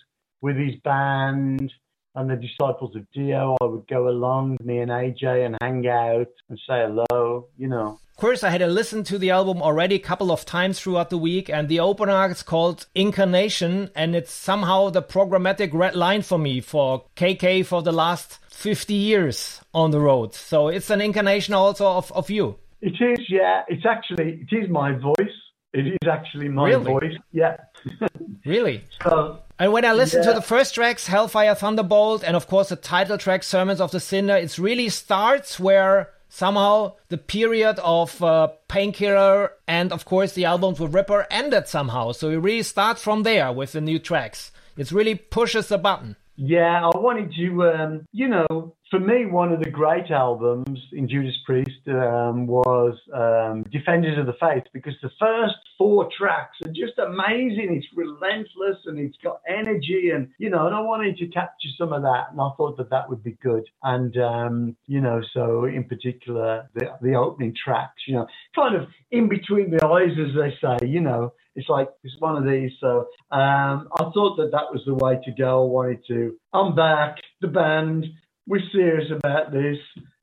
with 0.41 0.55
his 0.55 0.75
band 0.83 1.73
and 2.15 2.29
the 2.29 2.35
Disciples 2.35 2.95
of 2.95 3.05
Dio. 3.13 3.57
I 3.61 3.65
would 3.65 3.87
go 3.87 4.07
along, 4.07 4.57
me 4.63 4.79
and 4.79 4.91
AJ, 4.91 5.45
and 5.45 5.57
hang 5.61 5.87
out 5.87 6.31
and 6.49 6.57
say 6.67 6.85
hello. 6.85 7.47
You 7.57 7.67
know. 7.67 7.99
Of 8.13 8.17
course, 8.17 8.43
I 8.43 8.51
had 8.51 8.59
to 8.59 8.67
listen 8.67 9.03
to 9.05 9.17
the 9.17 9.31
album 9.31 9.63
already 9.63 9.95
a 9.95 9.99
couple 9.99 10.31
of 10.31 10.45
times 10.45 10.79
throughout 10.79 11.09
the 11.09 11.17
week, 11.17 11.49
and 11.49 11.67
the 11.67 11.79
opener 11.79 12.29
is 12.29 12.43
called 12.43 12.85
Incarnation, 12.93 13.89
and 13.95 14.15
it's 14.15 14.31
somehow 14.31 14.91
the 14.91 15.01
programmatic 15.01 15.71
red 15.73 15.95
line 15.95 16.21
for 16.21 16.37
me 16.37 16.61
for 16.61 17.05
KK 17.15 17.65
for 17.65 17.81
the 17.81 17.91
last 17.91 18.37
50 18.51 18.93
years 18.93 19.61
on 19.73 19.89
the 19.89 19.99
road. 19.99 20.35
So 20.35 20.67
it's 20.67 20.91
an 20.91 21.01
incarnation 21.01 21.55
also 21.55 21.87
of, 21.87 22.11
of 22.11 22.29
you. 22.29 22.57
It 22.81 22.93
is, 23.01 23.19
yeah. 23.29 23.63
It's 23.67 23.85
actually, 23.85 24.45
it 24.47 24.55
is 24.55 24.69
my 24.69 24.91
voice. 24.91 25.35
It 25.73 25.87
is 25.87 26.07
actually 26.07 26.49
my 26.49 26.69
really? 26.69 26.85
voice, 26.85 27.17
yeah. 27.31 27.57
really? 28.45 28.83
So, 29.01 29.39
and 29.57 29.73
when 29.73 29.85
I 29.85 29.93
listen 29.93 30.21
yeah. 30.21 30.29
to 30.29 30.35
the 30.35 30.41
first 30.41 30.75
tracks, 30.75 31.07
Hellfire 31.07 31.55
Thunderbolt, 31.55 32.23
and 32.23 32.35
of 32.35 32.45
course 32.45 32.69
the 32.69 32.75
title 32.75 33.17
track, 33.17 33.41
Sermons 33.41 33.81
of 33.81 33.89
the 33.89 33.99
Sinner, 33.99 34.37
it 34.37 34.59
really 34.59 34.89
starts 34.89 35.59
where 35.59 36.11
somehow 36.33 36.93
the 37.09 37.17
period 37.17 37.77
of 37.83 38.23
uh, 38.23 38.47
Painkiller 38.67 39.51
and 39.67 39.93
of 39.93 40.03
course 40.03 40.33
the 40.33 40.45
albums 40.45 40.79
with 40.79 40.91
Ripper 40.93 41.27
ended 41.29 41.67
somehow. 41.67 42.11
So 42.11 42.29
we 42.29 42.37
really 42.37 42.63
start 42.63 42.97
from 42.97 43.21
there 43.21 43.51
with 43.51 43.73
the 43.73 43.81
new 43.81 43.99
tracks. 43.99 44.51
It 44.75 44.91
really 44.91 45.13
pushes 45.13 45.67
the 45.67 45.77
button. 45.77 46.15
Yeah, 46.35 46.89
I 46.89 46.97
wanted 46.97 47.31
to, 47.35 47.63
um, 47.65 48.07
you 48.11 48.27
know, 48.27 48.75
for 48.93 48.99
me, 48.99 49.25
one 49.25 49.51
of 49.51 49.59
the 49.59 49.71
great 49.71 50.11
albums 50.11 50.79
in 50.91 51.09
Judas 51.09 51.35
Priest 51.47 51.79
um, 51.87 52.45
was 52.45 52.95
um, 53.11 53.63
Defenders 53.71 54.19
of 54.19 54.27
the 54.27 54.35
Faith 54.39 54.65
because 54.71 54.93
the 55.01 55.09
first 55.19 55.55
four 55.79 56.07
tracks 56.15 56.57
are 56.63 56.71
just 56.71 56.99
amazing. 56.99 57.69
It's 57.71 57.87
relentless 57.95 58.77
and 58.85 58.99
it's 58.99 59.17
got 59.23 59.41
energy, 59.49 60.11
and 60.13 60.29
you 60.37 60.51
know, 60.51 60.67
and 60.67 60.75
I 60.75 60.79
wanted 60.81 61.17
to 61.17 61.27
capture 61.29 61.69
some 61.75 61.91
of 61.91 62.03
that, 62.03 62.25
and 62.29 62.39
I 62.39 62.49
thought 62.55 62.77
that 62.77 62.91
that 62.91 63.09
would 63.09 63.23
be 63.23 63.35
good. 63.41 63.63
And 63.81 64.15
um, 64.17 64.75
you 64.85 65.01
know, 65.01 65.23
so 65.33 65.65
in 65.65 65.85
particular, 65.85 66.69
the 66.75 66.91
the 67.01 67.15
opening 67.15 67.55
tracks, 67.55 68.03
you 68.05 68.13
know, 68.13 68.27
kind 68.55 68.75
of 68.75 68.87
in 69.09 69.27
between 69.27 69.71
the 69.71 69.83
eyes, 69.83 70.15
as 70.19 70.35
they 70.35 70.53
say, 70.61 70.87
you 70.87 71.01
know, 71.01 71.33
it's 71.55 71.67
like 71.67 71.89
it's 72.03 72.15
one 72.19 72.35
of 72.35 72.45
these. 72.45 72.71
So 72.79 73.07
um, 73.31 73.89
I 73.97 74.03
thought 74.13 74.37
that 74.37 74.51
that 74.51 74.71
was 74.71 74.83
the 74.85 74.93
way 74.93 75.19
to 75.23 75.31
go. 75.31 75.63
I 75.63 75.67
wanted 75.67 76.05
to. 76.09 76.35
I'm 76.53 76.75
back. 76.75 77.17
The 77.41 77.47
band 77.47 78.05
we're 78.47 78.61
serious 78.71 79.11
about 79.11 79.51
this, 79.51 79.77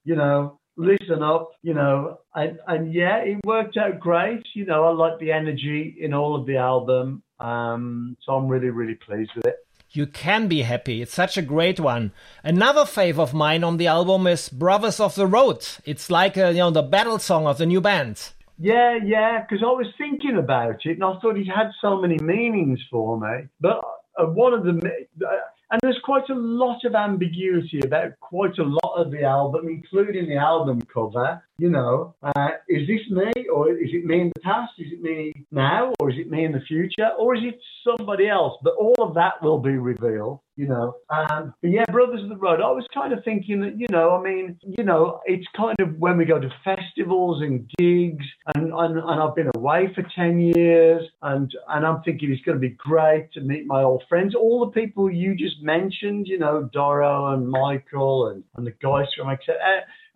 you 0.05 0.17
know, 0.17 0.59
listen 0.77 1.23
up, 1.23 1.51
you 1.63 1.75
know, 1.75 2.19
and, 2.35 2.59
and 2.67 2.93
yeah, 2.93 3.19
it 3.19 3.39
worked 3.45 3.77
out 3.77 4.01
great. 4.01 4.43
You 4.55 4.67
know, 4.67 4.85
I 4.85 4.93
like 4.93 5.19
the 5.19 5.33
energy 5.33 5.97
in 6.01 6.15
all 6.15 6.35
of 6.35 6.47
the 6.47 6.57
album. 6.57 7.23
Um, 7.39 8.17
so 8.25 8.33
I'm 8.33 8.49
really, 8.49 8.71
really 8.71 8.95
pleased 8.95 9.31
with 9.35 9.47
it. 9.47 9.57
You 9.93 10.07
can 10.07 10.47
be 10.47 10.63
happy. 10.63 11.03
It's 11.03 11.15
such 11.15 11.37
a 11.37 11.43
great 11.43 11.81
one. 11.81 12.13
Another 12.45 12.83
fave 12.83 13.19
of 13.19 13.35
mine 13.35 13.65
on 13.65 13.77
the 13.77 13.89
album 13.89 14.27
is 14.29 14.49
Brothers 14.49 15.01
of 15.01 15.17
the 15.17 15.27
Road. 15.27 15.67
It's 15.85 16.09
like 16.09 16.37
a, 16.37 16.53
you 16.53 16.59
know 16.59 16.71
the 16.71 16.83
battle 16.83 17.19
song 17.19 17.49
of 17.49 17.59
the 17.59 17.67
new 17.67 17.81
band. 17.81 18.31
Yeah, 18.57 18.99
yeah, 19.05 19.41
because 19.41 19.65
I 19.65 19.71
was 19.73 19.87
thinking 19.99 20.37
about 20.37 20.85
it 20.85 20.95
and 20.95 21.03
I 21.03 21.19
thought 21.19 21.37
it 21.37 21.47
had 21.47 21.71
so 21.81 22.01
many 22.01 22.19
meanings 22.19 22.79
for 22.89 23.19
me. 23.19 23.49
But 23.61 23.81
uh, 24.17 24.27
one 24.27 24.53
of 24.53 24.63
the 24.63 24.79
uh, 25.27 25.31
and 25.71 25.81
there's 25.83 26.01
quite 26.03 26.29
a 26.31 26.35
lot 26.35 26.85
of 26.85 26.95
ambiguity 26.95 27.81
about 27.85 28.19
quite 28.21 28.59
a 28.59 28.65
lot 28.65 28.95
of 28.97 29.11
the 29.11 29.23
album, 29.23 29.69
including 29.69 30.29
the 30.29 30.37
album 30.37 30.81
cover. 30.93 31.43
You 31.59 31.71
know, 31.71 32.15
uh, 32.23 32.49
is 32.69 32.89
this 32.89 33.09
me 33.11 33.31
or 33.53 33.71
is 33.71 33.91
it 33.93 34.05
me 34.05 34.23
in 34.23 34.33
the 34.35 34.41
past? 34.41 34.73
Is 34.79 34.93
it 34.93 35.03
me 35.03 35.33
now 35.53 35.93
or 36.01 36.11
is 36.11 36.17
it 36.19 36.31
me 36.31 36.45
in 36.45 36.53
the 36.53 36.61
future 36.61 37.11
or 37.19 37.37
is 37.37 37.43
it 37.45 37.61
somebody 37.85 38.29
else? 38.29 38.59
But 38.63 38.75
all 38.79 38.97
of 38.99 39.15
that 39.15 39.43
will 39.43 39.59
be 39.59 39.77
revealed 39.77 40.41
you 40.57 40.67
know. 40.67 40.95
Um, 41.09 41.55
but 41.63 41.71
yeah, 41.71 41.85
Brothers 41.91 42.23
of 42.23 42.29
the 42.29 42.37
Road. 42.37 42.61
I 42.61 42.71
was 42.71 42.87
kind 42.93 43.13
of 43.13 43.25
thinking 43.25 43.61
that, 43.63 43.79
you 43.79 43.87
know, 43.91 44.17
I 44.17 44.23
mean, 44.23 44.59
you 44.63 44.85
know, 44.85 45.21
it's 45.25 45.47
kind 45.57 45.77
of 45.81 45.99
when 45.99 46.17
we 46.17 46.25
go 46.25 46.39
to 46.39 46.51
festivals 46.65 47.43
and 47.43 47.69
gigs, 47.79 48.25
and 48.55 48.73
and, 48.73 48.99
and 48.99 49.23
I've 49.23 49.35
been 49.35 49.51
away 49.57 49.93
for 49.95 50.05
ten 50.15 50.39
years, 50.39 51.03
and 51.23 51.51
and 51.69 51.87
I'm 51.87 52.03
thinking 52.03 52.31
it's 52.33 52.43
going 52.43 52.57
to 52.57 52.61
be 52.61 52.77
great 52.79 53.33
to 53.33 53.41
meet 53.41 53.67
my 53.67 53.83
old 53.83 54.05
friends, 54.09 54.35
all 54.35 54.65
the 54.65 54.73
people 54.73 55.11
you 55.11 55.35
just 55.35 55.63
mentioned, 55.63 56.27
you 56.27 56.39
know, 56.39 56.69
Doro 56.73 57.33
and 57.33 57.49
Michael 57.49 58.29
and 58.29 58.45
and 58.57 58.67
the 58.67 58.73
guys 58.83 59.07
from 59.17 59.31
etc 59.31 59.57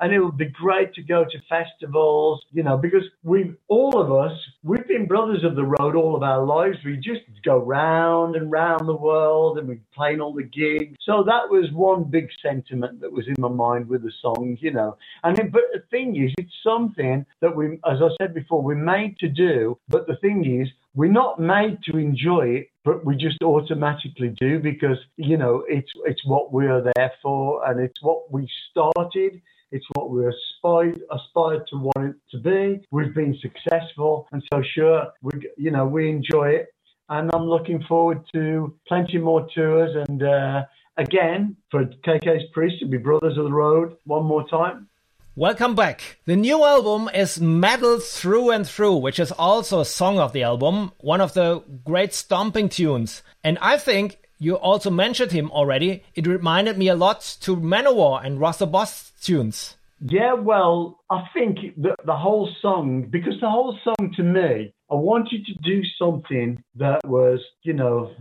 and 0.00 0.12
it 0.12 0.20
would 0.20 0.36
be 0.36 0.46
great 0.46 0.92
to 0.94 1.02
go 1.02 1.24
to 1.24 1.38
festivals, 1.48 2.44
you 2.52 2.62
know, 2.62 2.76
because 2.76 3.04
we 3.22 3.54
all 3.68 4.00
of 4.00 4.12
us, 4.12 4.36
we've 4.62 4.86
been 4.86 5.06
brothers 5.06 5.44
of 5.44 5.56
the 5.56 5.64
road 5.64 5.94
all 5.96 6.16
of 6.16 6.22
our 6.22 6.44
lives. 6.44 6.78
We 6.84 6.96
just 6.96 7.22
go 7.44 7.58
round 7.58 8.36
and 8.36 8.50
round 8.50 8.88
the 8.88 8.96
world 8.96 9.58
and 9.58 9.68
we 9.68 9.80
playing 9.94 10.20
all 10.20 10.34
the 10.34 10.42
gigs. 10.42 10.96
So 11.02 11.22
that 11.24 11.48
was 11.48 11.70
one 11.72 12.04
big 12.04 12.28
sentiment 12.42 13.00
that 13.00 13.12
was 13.12 13.26
in 13.28 13.34
my 13.38 13.48
mind 13.48 13.88
with 13.88 14.02
the 14.02 14.12
song, 14.20 14.56
you 14.60 14.72
know. 14.72 14.96
And 15.22 15.38
it, 15.38 15.52
but 15.52 15.62
the 15.72 15.82
thing 15.90 16.16
is, 16.22 16.32
it's 16.38 16.54
something 16.62 17.24
that 17.40 17.54
we, 17.54 17.78
as 17.86 18.00
I 18.02 18.08
said 18.20 18.34
before, 18.34 18.62
we're 18.62 18.74
made 18.74 19.18
to 19.18 19.28
do. 19.28 19.78
But 19.88 20.06
the 20.06 20.16
thing 20.16 20.60
is, 20.60 20.68
we're 20.94 21.10
not 21.10 21.40
made 21.40 21.78
to 21.84 21.98
enjoy 21.98 22.46
it, 22.48 22.70
but 22.84 23.04
we 23.04 23.16
just 23.16 23.42
automatically 23.42 24.28
do 24.38 24.60
because 24.60 24.98
you 25.16 25.36
know 25.36 25.64
it's 25.68 25.90
it's 26.06 26.24
what 26.24 26.52
we 26.52 26.66
are 26.66 26.82
there 26.94 27.12
for, 27.22 27.68
and 27.68 27.80
it's 27.80 28.00
what 28.02 28.32
we 28.32 28.48
started. 28.70 29.40
It's 29.74 29.84
what 29.94 30.08
we 30.08 30.24
aspired 30.24 31.00
aspired 31.10 31.66
to 31.70 31.76
want 31.76 32.10
it 32.10 32.16
to 32.30 32.38
be. 32.38 32.86
We've 32.92 33.12
been 33.12 33.36
successful, 33.42 34.28
and 34.30 34.40
so 34.52 34.62
sure, 34.72 35.08
we 35.20 35.32
you 35.56 35.72
know 35.72 35.84
we 35.84 36.08
enjoy 36.08 36.50
it, 36.50 36.72
and 37.08 37.28
I'm 37.34 37.46
looking 37.46 37.82
forward 37.88 38.20
to 38.34 38.72
plenty 38.86 39.18
more 39.18 39.48
tours. 39.52 39.90
And 40.06 40.22
uh, 40.22 40.62
again, 40.96 41.56
for 41.72 41.86
KK's 42.06 42.44
Priest 42.52 42.76
to 42.80 42.86
be 42.86 42.98
Brothers 42.98 43.36
of 43.36 43.46
the 43.46 43.52
Road 43.52 43.96
one 44.04 44.24
more 44.24 44.48
time. 44.48 44.86
Welcome 45.34 45.74
back. 45.74 46.18
The 46.24 46.36
new 46.36 46.62
album 46.64 47.10
is 47.12 47.40
Metal 47.40 47.98
Through 47.98 48.52
and 48.52 48.64
Through, 48.64 48.98
which 48.98 49.18
is 49.18 49.32
also 49.32 49.80
a 49.80 49.84
song 49.84 50.20
of 50.20 50.32
the 50.32 50.44
album, 50.44 50.92
one 50.98 51.20
of 51.20 51.34
the 51.34 51.64
great 51.84 52.14
stomping 52.14 52.68
tunes. 52.68 53.24
And 53.42 53.58
I 53.60 53.78
think 53.78 54.18
you 54.44 54.56
also 54.56 54.90
mentioned 54.90 55.32
him 55.32 55.50
already. 55.50 56.02
It 56.14 56.26
reminded 56.26 56.76
me 56.76 56.88
a 56.88 56.94
lot 56.94 57.20
to 57.40 57.56
Manowar 57.56 58.24
and 58.24 58.40
the 58.58 58.66
Boss 58.66 59.12
tunes. 59.22 59.76
Yeah, 60.00 60.34
well, 60.34 61.00
I 61.08 61.24
think 61.32 61.56
the, 61.78 61.94
the 62.04 62.16
whole 62.16 62.50
song, 62.60 63.06
because 63.08 63.40
the 63.40 63.48
whole 63.48 63.78
song 63.82 64.12
to 64.16 64.22
me, 64.22 64.74
I 64.90 64.94
wanted 64.96 65.46
to 65.46 65.54
do 65.62 65.82
something 65.98 66.62
that 66.76 67.00
was, 67.06 67.40
you 67.62 67.72
know, 67.72 68.12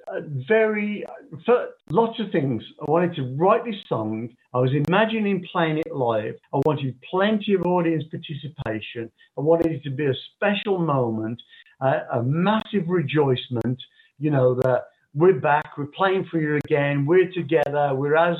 very, 0.47 1.03
for 1.45 1.67
lots 1.89 2.19
of 2.21 2.31
things. 2.31 2.63
I 2.81 2.89
wanted 2.89 3.15
to 3.15 3.35
write 3.35 3.65
this 3.65 3.75
song. 3.89 4.29
I 4.53 4.59
was 4.59 4.71
imagining 4.87 5.45
playing 5.51 5.79
it 5.79 5.93
live. 5.93 6.35
I 6.53 6.61
wanted 6.65 6.95
plenty 7.11 7.53
of 7.53 7.65
audience 7.65 8.05
participation. 8.09 9.11
I 9.37 9.41
wanted 9.41 9.73
it 9.73 9.83
to 9.83 9.89
be 9.91 10.05
a 10.05 10.13
special 10.35 10.79
moment, 10.79 11.41
uh, 11.81 11.99
a 12.13 12.23
massive 12.23 12.87
rejoicement, 12.87 13.79
you 14.19 14.31
know, 14.31 14.55
that 14.55 14.85
we're 15.13 15.39
back, 15.39 15.77
we're 15.77 15.85
playing 15.85 16.25
for 16.29 16.39
you 16.39 16.55
again, 16.55 17.05
we're 17.05 17.31
together, 17.31 17.93
we're 17.93 18.15
as 18.15 18.37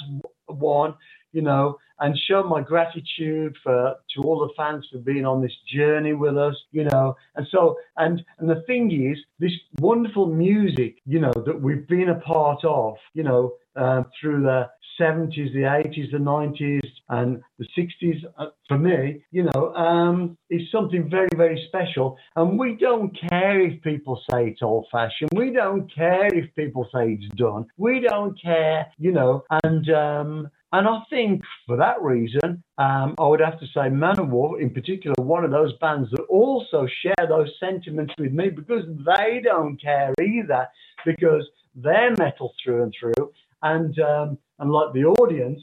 one, 0.47 0.95
you 1.31 1.41
know, 1.41 1.77
and 1.99 2.17
show 2.27 2.43
my 2.43 2.61
gratitude 2.61 3.55
for 3.63 3.95
to 4.13 4.21
all 4.23 4.39
the 4.39 4.53
fans 4.57 4.87
for 4.91 4.99
being 4.99 5.25
on 5.25 5.41
this 5.41 5.55
journey 5.73 6.13
with 6.13 6.37
us, 6.37 6.55
you 6.71 6.85
know. 6.85 7.15
And 7.35 7.47
so, 7.51 7.77
and 7.97 8.23
and 8.39 8.49
the 8.49 8.63
thing 8.67 8.91
is, 8.91 9.17
this 9.39 9.51
wonderful 9.79 10.27
music, 10.27 10.97
you 11.05 11.19
know, 11.19 11.33
that 11.45 11.59
we've 11.59 11.87
been 11.87 12.09
a 12.09 12.19
part 12.19 12.63
of, 12.65 12.95
you 13.13 13.23
know, 13.23 13.53
um, 13.75 14.05
through 14.19 14.43
the 14.43 14.69
70s, 14.99 15.53
the 15.53 15.61
80s, 15.63 16.11
the 16.11 16.17
90s, 16.17 16.89
and 17.09 17.41
the 17.59 17.67
60s, 17.77 18.23
uh, 18.37 18.47
for 18.67 18.77
me, 18.77 19.23
you 19.31 19.43
know, 19.43 19.73
um, 19.75 20.37
is 20.49 20.61
something 20.71 21.09
very, 21.09 21.29
very 21.35 21.63
special. 21.67 22.17
And 22.35 22.57
we 22.57 22.75
don't 22.75 23.15
care 23.29 23.59
if 23.61 23.81
people 23.81 24.21
say 24.29 24.47
it's 24.47 24.61
old 24.61 24.87
fashioned. 24.91 25.31
We 25.35 25.51
don't 25.51 25.93
care 25.93 26.27
if 26.27 26.53
people 26.55 26.87
say 26.93 27.19
it's 27.19 27.35
done. 27.35 27.65
We 27.77 27.99
don't 27.99 28.39
care, 28.41 28.87
you 28.97 29.11
know, 29.11 29.43
and, 29.63 29.89
um, 29.89 30.49
and 30.73 30.87
I 30.87 31.01
think 31.07 31.43
for 31.67 31.77
that 31.77 32.01
reason, 32.01 32.63
um, 32.79 33.13
I 33.19 33.27
would 33.27 33.41
have 33.41 33.59
to 33.59 33.67
say 33.67 33.89
Manowar, 33.91 34.59
in 34.59 34.71
particular, 34.71 35.13
one 35.19 35.45
of 35.45 35.51
those 35.51 35.71
bands 35.79 36.09
that 36.11 36.23
also 36.23 36.87
share 37.03 37.27
those 37.29 37.51
sentiments 37.59 38.13
with 38.17 38.31
me 38.31 38.49
because 38.49 38.83
they 39.05 39.39
don't 39.43 39.79
care 39.79 40.15
either, 40.19 40.67
because 41.05 41.47
they're 41.75 42.15
metal 42.17 42.53
through 42.63 42.83
and 42.83 42.93
through. 42.99 43.31
And, 43.61 43.97
um, 43.99 44.37
and 44.63 44.71
like 44.71 44.93
the 44.93 45.03
audience, 45.03 45.61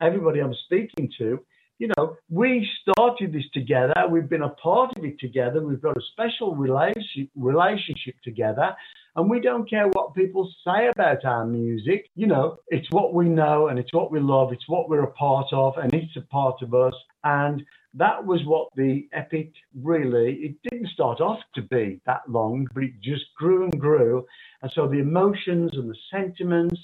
everybody 0.00 0.40
I'm 0.40 0.54
speaking 0.64 1.08
to, 1.18 1.38
you 1.78 1.88
know, 1.96 2.16
we 2.28 2.68
started 2.80 3.32
this 3.32 3.44
together. 3.54 3.94
We've 4.10 4.28
been 4.28 4.42
a 4.42 4.48
part 4.48 4.90
of 4.96 5.04
it 5.04 5.20
together. 5.20 5.64
We've 5.64 5.80
got 5.80 5.96
a 5.96 6.02
special 6.10 6.56
relationship, 6.56 7.28
relationship 7.36 8.16
together. 8.24 8.74
And 9.14 9.30
we 9.30 9.38
don't 9.40 9.70
care 9.70 9.86
what 9.92 10.14
people 10.14 10.52
say 10.66 10.88
about 10.88 11.24
our 11.24 11.46
music. 11.46 12.06
You 12.16 12.26
know, 12.26 12.56
it's 12.66 12.88
what 12.90 13.14
we 13.14 13.28
know 13.28 13.68
and 13.68 13.78
it's 13.78 13.94
what 13.94 14.10
we 14.10 14.18
love. 14.18 14.52
It's 14.52 14.68
what 14.68 14.88
we're 14.88 15.04
a 15.04 15.12
part 15.12 15.46
of 15.52 15.78
and 15.78 15.94
it's 15.94 16.16
a 16.16 16.22
part 16.22 16.62
of 16.62 16.74
us. 16.74 16.94
And 17.22 17.62
that 17.94 18.26
was 18.26 18.40
what 18.44 18.70
the 18.74 19.08
epic 19.12 19.52
really, 19.80 20.32
it 20.34 20.56
didn't 20.68 20.88
start 20.88 21.20
off 21.20 21.38
to 21.54 21.62
be 21.62 22.00
that 22.06 22.22
long, 22.28 22.66
but 22.74 22.82
it 22.82 23.00
just 23.00 23.26
grew 23.36 23.64
and 23.64 23.80
grew. 23.80 24.26
And 24.62 24.72
so 24.74 24.88
the 24.88 24.98
emotions 24.98 25.70
and 25.74 25.88
the 25.88 25.96
sentiments, 26.10 26.80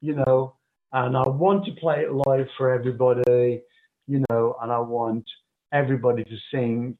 you 0.00 0.14
know, 0.14 0.54
and 0.92 1.16
I 1.16 1.28
want 1.28 1.64
to 1.66 1.72
play 1.72 2.02
it 2.02 2.12
live 2.12 2.46
for 2.56 2.72
everybody, 2.72 3.62
you 4.06 4.24
know, 4.30 4.56
and 4.62 4.70
I 4.70 4.78
want 4.78 5.24
everybody 5.72 6.24
to 6.24 6.36
sing 6.52 6.96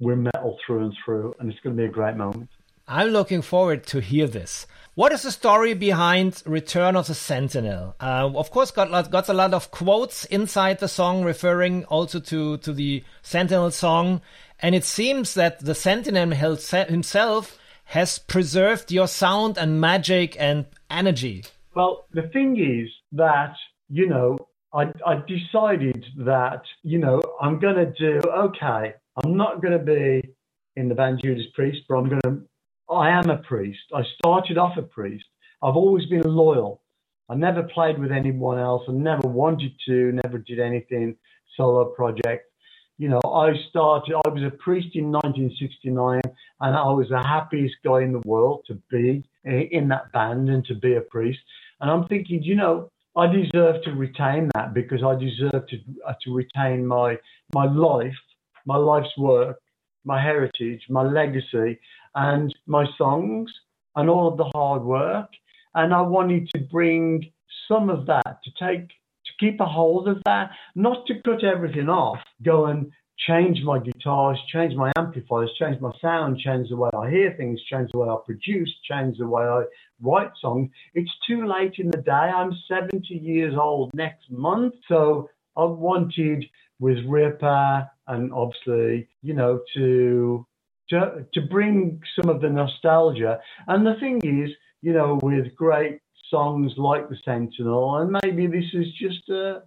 We're 0.00 0.16
Metal 0.16 0.56
Through 0.64 0.84
and 0.84 0.96
Through, 1.04 1.34
and 1.38 1.50
it's 1.50 1.60
going 1.60 1.76
to 1.76 1.82
be 1.82 1.86
a 1.86 1.92
great 1.92 2.16
moment. 2.16 2.50
I'm 2.86 3.08
looking 3.08 3.40
forward 3.40 3.86
to 3.86 4.00
hear 4.00 4.26
this. 4.26 4.66
What 4.94 5.12
is 5.12 5.22
the 5.22 5.32
story 5.32 5.74
behind 5.74 6.42
Return 6.44 6.96
of 6.96 7.06
the 7.06 7.14
Sentinel? 7.14 7.96
Uh, 7.98 8.30
of 8.34 8.50
course, 8.50 8.70
got 8.70 9.10
got 9.10 9.28
a 9.28 9.32
lot 9.32 9.54
of 9.54 9.70
quotes 9.70 10.24
inside 10.26 10.78
the 10.78 10.88
song, 10.88 11.24
referring 11.24 11.84
also 11.86 12.20
to 12.20 12.58
to 12.58 12.72
the 12.72 13.02
Sentinel 13.22 13.70
song, 13.70 14.20
and 14.60 14.74
it 14.74 14.84
seems 14.84 15.34
that 15.34 15.60
the 15.60 15.74
Sentinel 15.74 16.30
himself 16.30 17.58
has 17.86 18.18
preserved 18.18 18.92
your 18.92 19.08
sound 19.08 19.58
and 19.58 19.80
magic 19.80 20.36
and 20.38 20.66
energy. 20.90 21.44
Well, 21.74 22.06
the 22.12 22.28
thing 22.32 22.56
is 22.58 22.88
that 23.12 23.54
you 23.88 24.08
know 24.08 24.38
I, 24.72 24.92
I 25.06 25.22
decided 25.26 26.04
that 26.18 26.62
you 26.82 26.98
know 26.98 27.20
I'm 27.40 27.58
going 27.58 27.76
to 27.76 27.92
do 27.92 28.20
okay. 28.28 28.94
I'm 29.22 29.36
not 29.36 29.62
going 29.62 29.78
to 29.78 29.84
be 29.84 30.34
in 30.76 30.88
the 30.88 30.94
band 30.94 31.20
Judas 31.22 31.46
Priest, 31.54 31.82
but 31.88 31.96
I'm 31.96 32.08
going 32.08 32.22
to 32.22 32.42
I 32.90 33.10
am 33.10 33.30
a 33.30 33.38
priest. 33.38 33.80
I 33.94 34.02
started 34.18 34.58
off 34.58 34.76
a 34.76 34.82
priest. 34.82 35.24
I've 35.62 35.76
always 35.76 36.06
been 36.06 36.22
loyal 36.22 36.82
I 37.28 37.34
never 37.34 37.62
played 37.62 37.98
with 37.98 38.12
anyone 38.12 38.58
else. 38.58 38.82
I 38.88 38.92
never 38.92 39.26
wanted 39.26 39.72
to, 39.86 40.12
never 40.12 40.38
did 40.38 40.60
anything 40.60 41.16
solo 41.56 41.86
project. 41.86 42.50
You 42.98 43.08
know, 43.08 43.20
I 43.24 43.52
started, 43.70 44.14
I 44.24 44.28
was 44.28 44.42
a 44.42 44.56
priest 44.56 44.88
in 44.94 45.10
1969 45.10 46.20
and 46.60 46.76
I 46.76 46.92
was 46.92 47.08
the 47.08 47.22
happiest 47.22 47.76
guy 47.84 48.02
in 48.02 48.12
the 48.12 48.22
world 48.24 48.64
to 48.68 48.78
be 48.90 49.24
in 49.44 49.88
that 49.88 50.12
band 50.12 50.48
and 50.48 50.64
to 50.66 50.74
be 50.74 50.94
a 50.94 51.00
priest. 51.00 51.40
And 51.84 51.90
I'm 51.90 52.08
thinking, 52.08 52.42
you 52.42 52.54
know, 52.54 52.88
I 53.14 53.26
deserve 53.26 53.82
to 53.84 53.90
retain 53.90 54.48
that 54.54 54.72
because 54.72 55.02
I 55.04 55.16
deserve 55.16 55.66
to, 55.68 55.76
uh, 56.08 56.14
to 56.22 56.32
retain 56.32 56.86
my, 56.86 57.18
my 57.52 57.66
life, 57.66 58.16
my 58.64 58.76
life's 58.76 59.14
work, 59.18 59.58
my 60.02 60.18
heritage, 60.18 60.80
my 60.88 61.02
legacy, 61.02 61.78
and 62.14 62.54
my 62.66 62.86
songs 62.96 63.52
and 63.96 64.08
all 64.08 64.28
of 64.28 64.38
the 64.38 64.50
hard 64.54 64.82
work. 64.82 65.28
And 65.74 65.92
I 65.92 66.00
wanted 66.00 66.48
to 66.54 66.60
bring 66.72 67.30
some 67.68 67.90
of 67.90 68.06
that 68.06 68.38
to 68.44 68.50
take 68.58 68.88
to 68.88 69.32
keep 69.38 69.60
a 69.60 69.66
hold 69.66 70.08
of 70.08 70.22
that, 70.24 70.52
not 70.74 71.06
to 71.08 71.20
cut 71.22 71.44
everything 71.44 71.90
off, 71.90 72.18
go 72.42 72.64
and 72.64 72.90
change 73.28 73.62
my 73.62 73.78
guitars, 73.78 74.38
change 74.50 74.74
my 74.74 74.90
amplifiers, 74.96 75.50
change 75.58 75.80
my 75.82 75.92
sound, 76.00 76.38
change 76.38 76.70
the 76.70 76.76
way 76.76 76.90
I 76.96 77.10
hear 77.10 77.34
things, 77.36 77.60
change 77.70 77.90
the 77.92 77.98
way 77.98 78.08
I 78.08 78.16
produce, 78.24 78.72
change 78.88 79.18
the 79.18 79.26
way 79.26 79.42
I 79.42 79.64
write 80.04 80.30
songs. 80.40 80.70
It's 80.94 81.10
too 81.26 81.46
late 81.46 81.74
in 81.78 81.90
the 81.90 82.02
day. 82.02 82.12
I'm 82.12 82.52
70 82.68 83.14
years 83.14 83.54
old 83.58 83.90
next 83.94 84.30
month. 84.30 84.74
So 84.88 85.28
I 85.56 85.64
wanted 85.64 86.44
with 86.78 86.98
Ripper 87.06 87.88
and 88.08 88.32
obviously, 88.32 89.08
you 89.22 89.34
know, 89.34 89.60
to 89.74 90.46
to 90.90 91.26
to 91.32 91.40
bring 91.42 92.00
some 92.20 92.28
of 92.28 92.40
the 92.40 92.50
nostalgia. 92.50 93.40
And 93.68 93.86
the 93.86 93.94
thing 94.00 94.20
is, 94.22 94.50
you 94.82 94.92
know, 94.92 95.18
with 95.22 95.54
great 95.56 96.00
songs 96.30 96.72
like 96.76 97.08
the 97.08 97.16
Sentinel, 97.24 97.98
and 97.98 98.18
maybe 98.22 98.46
this 98.46 98.70
is 98.72 98.86
just 99.00 99.28
a 99.28 99.62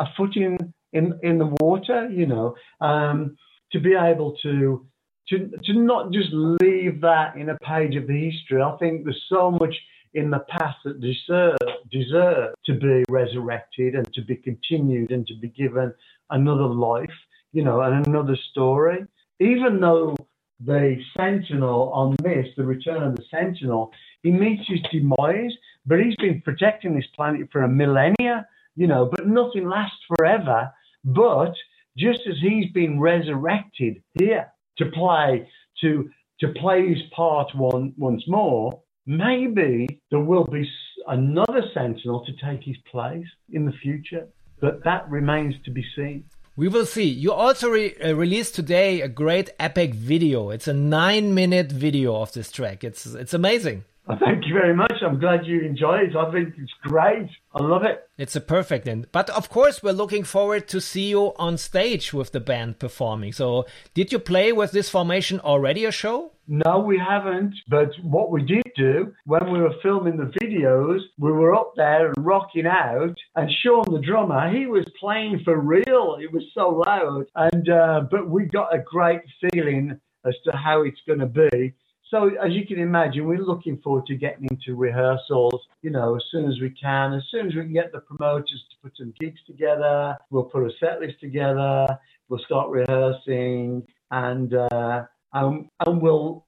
a 0.00 0.06
foot 0.16 0.36
in 0.36 0.56
in 0.92 1.18
in 1.22 1.38
the 1.38 1.54
water, 1.60 2.08
you 2.08 2.26
know, 2.26 2.54
um, 2.80 3.36
to 3.72 3.80
be 3.80 3.94
able 3.94 4.36
to 4.42 4.86
to 5.30 5.50
to 5.64 5.72
not 5.74 6.12
just 6.12 6.30
leave 6.32 7.00
that 7.00 7.36
in 7.36 7.50
a 7.50 7.58
page 7.58 7.96
of 7.96 8.06
the 8.06 8.30
history. 8.30 8.62
I 8.62 8.76
think 8.78 9.04
there's 9.04 9.24
so 9.28 9.50
much 9.50 9.74
in 10.14 10.30
the 10.30 10.40
past 10.48 10.78
that 10.84 11.00
deserve 11.00 11.56
deserve 11.90 12.54
to 12.66 12.74
be 12.74 13.04
resurrected 13.08 13.94
and 13.94 14.12
to 14.14 14.22
be 14.22 14.36
continued 14.36 15.10
and 15.10 15.26
to 15.26 15.34
be 15.40 15.48
given 15.48 15.92
another 16.30 16.66
life, 16.66 17.10
you 17.52 17.62
know, 17.62 17.80
and 17.80 18.06
another 18.06 18.36
story. 18.50 19.04
Even 19.40 19.80
though 19.80 20.16
the 20.64 20.96
Sentinel 21.16 21.90
on 21.92 22.16
this, 22.22 22.46
the 22.56 22.64
return 22.64 23.02
of 23.02 23.16
the 23.16 23.24
Sentinel, 23.30 23.92
he 24.22 24.30
meets 24.30 24.66
his 24.66 24.80
demise, 24.90 25.52
but 25.86 26.00
he's 26.00 26.16
been 26.16 26.42
protecting 26.42 26.94
this 26.94 27.06
planet 27.14 27.48
for 27.52 27.62
a 27.62 27.68
millennia, 27.68 28.46
you 28.74 28.86
know, 28.86 29.06
but 29.06 29.28
nothing 29.28 29.68
lasts 29.68 29.98
forever. 30.08 30.70
But 31.04 31.54
just 31.96 32.20
as 32.28 32.36
he's 32.40 32.72
been 32.72 32.98
resurrected 32.98 34.02
here 34.18 34.50
to 34.78 34.86
play, 34.86 35.48
to 35.82 36.08
to 36.40 36.48
play 36.60 36.88
his 36.88 37.02
part 37.14 37.48
one, 37.54 37.92
once 37.96 38.22
more, 38.28 38.80
maybe 39.06 40.00
there 40.10 40.20
will 40.20 40.44
be 40.44 40.68
another 41.08 41.62
Sentinel 41.74 42.24
to 42.24 42.32
take 42.46 42.62
his 42.62 42.76
place 42.90 43.26
in 43.50 43.64
the 43.64 43.72
future. 43.72 44.28
But 44.60 44.84
that 44.84 45.08
remains 45.10 45.54
to 45.64 45.70
be 45.70 45.84
seen. 45.96 46.24
We 46.56 46.66
will 46.66 46.86
see. 46.86 47.04
You 47.04 47.32
also 47.32 47.68
re 47.68 47.94
uh, 48.04 48.14
released 48.14 48.56
today 48.56 49.00
a 49.00 49.08
great 49.08 49.50
epic 49.60 49.94
video. 49.94 50.50
It's 50.50 50.66
a 50.66 50.74
nine 50.74 51.32
minute 51.32 51.70
video 51.70 52.16
of 52.16 52.32
this 52.32 52.50
track. 52.50 52.82
It's 52.82 53.06
it's 53.06 53.34
amazing. 53.34 53.84
thank 54.20 54.46
you 54.46 54.54
very 54.54 54.74
much. 54.74 54.94
I'm 55.02 55.18
glad 55.18 55.44
you 55.44 55.60
enjoy 55.60 55.98
it. 55.98 56.16
I 56.16 56.32
think 56.32 56.54
it's 56.56 56.72
great. 56.82 57.28
I 57.54 57.62
love 57.62 57.82
it. 57.82 58.08
It's 58.16 58.36
a 58.36 58.40
perfect 58.40 58.88
end. 58.88 59.08
But 59.12 59.28
of 59.30 59.50
course, 59.50 59.82
we're 59.82 59.92
looking 59.92 60.24
forward 60.24 60.66
to 60.68 60.80
see 60.80 61.10
you 61.10 61.34
on 61.36 61.58
stage 61.58 62.14
with 62.14 62.32
the 62.32 62.40
band 62.40 62.78
performing. 62.78 63.32
So, 63.32 63.66
did 63.92 64.10
you 64.10 64.18
play 64.18 64.52
with 64.52 64.72
this 64.72 64.88
formation 64.88 65.40
already 65.40 65.84
a 65.84 65.92
show? 65.92 66.32
No, 66.46 66.78
we 66.78 66.98
haven't. 66.98 67.54
But 67.68 67.90
what 68.02 68.30
we 68.30 68.42
did 68.42 68.70
do 68.74 69.12
when 69.26 69.52
we 69.52 69.60
were 69.60 69.74
filming 69.82 70.16
the 70.16 70.32
videos, 70.40 71.00
we 71.18 71.30
were 71.30 71.54
up 71.54 71.74
there 71.76 72.06
and 72.06 72.24
rocking 72.24 72.66
out. 72.66 73.14
And 73.36 73.50
Sean, 73.62 73.84
the 73.92 74.00
drummer, 74.00 74.50
he 74.50 74.66
was 74.66 74.86
playing 74.98 75.42
for 75.44 75.60
real. 75.60 76.16
It 76.18 76.32
was 76.32 76.44
so 76.54 76.82
loud. 76.86 77.26
And 77.34 77.68
uh, 77.68 78.00
but 78.10 78.30
we 78.30 78.46
got 78.46 78.74
a 78.74 78.78
great 78.78 79.20
feeling 79.52 80.00
as 80.24 80.34
to 80.44 80.56
how 80.56 80.82
it's 80.82 81.00
going 81.06 81.20
to 81.20 81.26
be. 81.26 81.74
So 82.10 82.30
as 82.42 82.52
you 82.52 82.66
can 82.66 82.78
imagine, 82.78 83.26
we're 83.26 83.38
looking 83.38 83.78
forward 83.78 84.06
to 84.06 84.14
getting 84.14 84.48
into 84.50 84.74
rehearsals, 84.74 85.60
you 85.82 85.90
know, 85.90 86.16
as 86.16 86.22
soon 86.30 86.50
as 86.50 86.58
we 86.60 86.70
can. 86.70 87.12
As 87.12 87.22
soon 87.30 87.48
as 87.48 87.54
we 87.54 87.62
can 87.62 87.72
get 87.72 87.92
the 87.92 88.00
promoters 88.00 88.64
to 88.70 88.76
put 88.82 88.96
some 88.96 89.12
gigs 89.20 89.40
together, 89.46 90.16
we'll 90.30 90.44
put 90.44 90.62
a 90.64 90.70
set 90.80 91.00
list 91.00 91.20
together, 91.20 91.86
we'll 92.28 92.40
start 92.46 92.70
rehearsing, 92.70 93.86
and 94.10 94.54
uh, 94.54 95.04
and, 95.34 95.68
and 95.86 96.00
we'll 96.00 96.46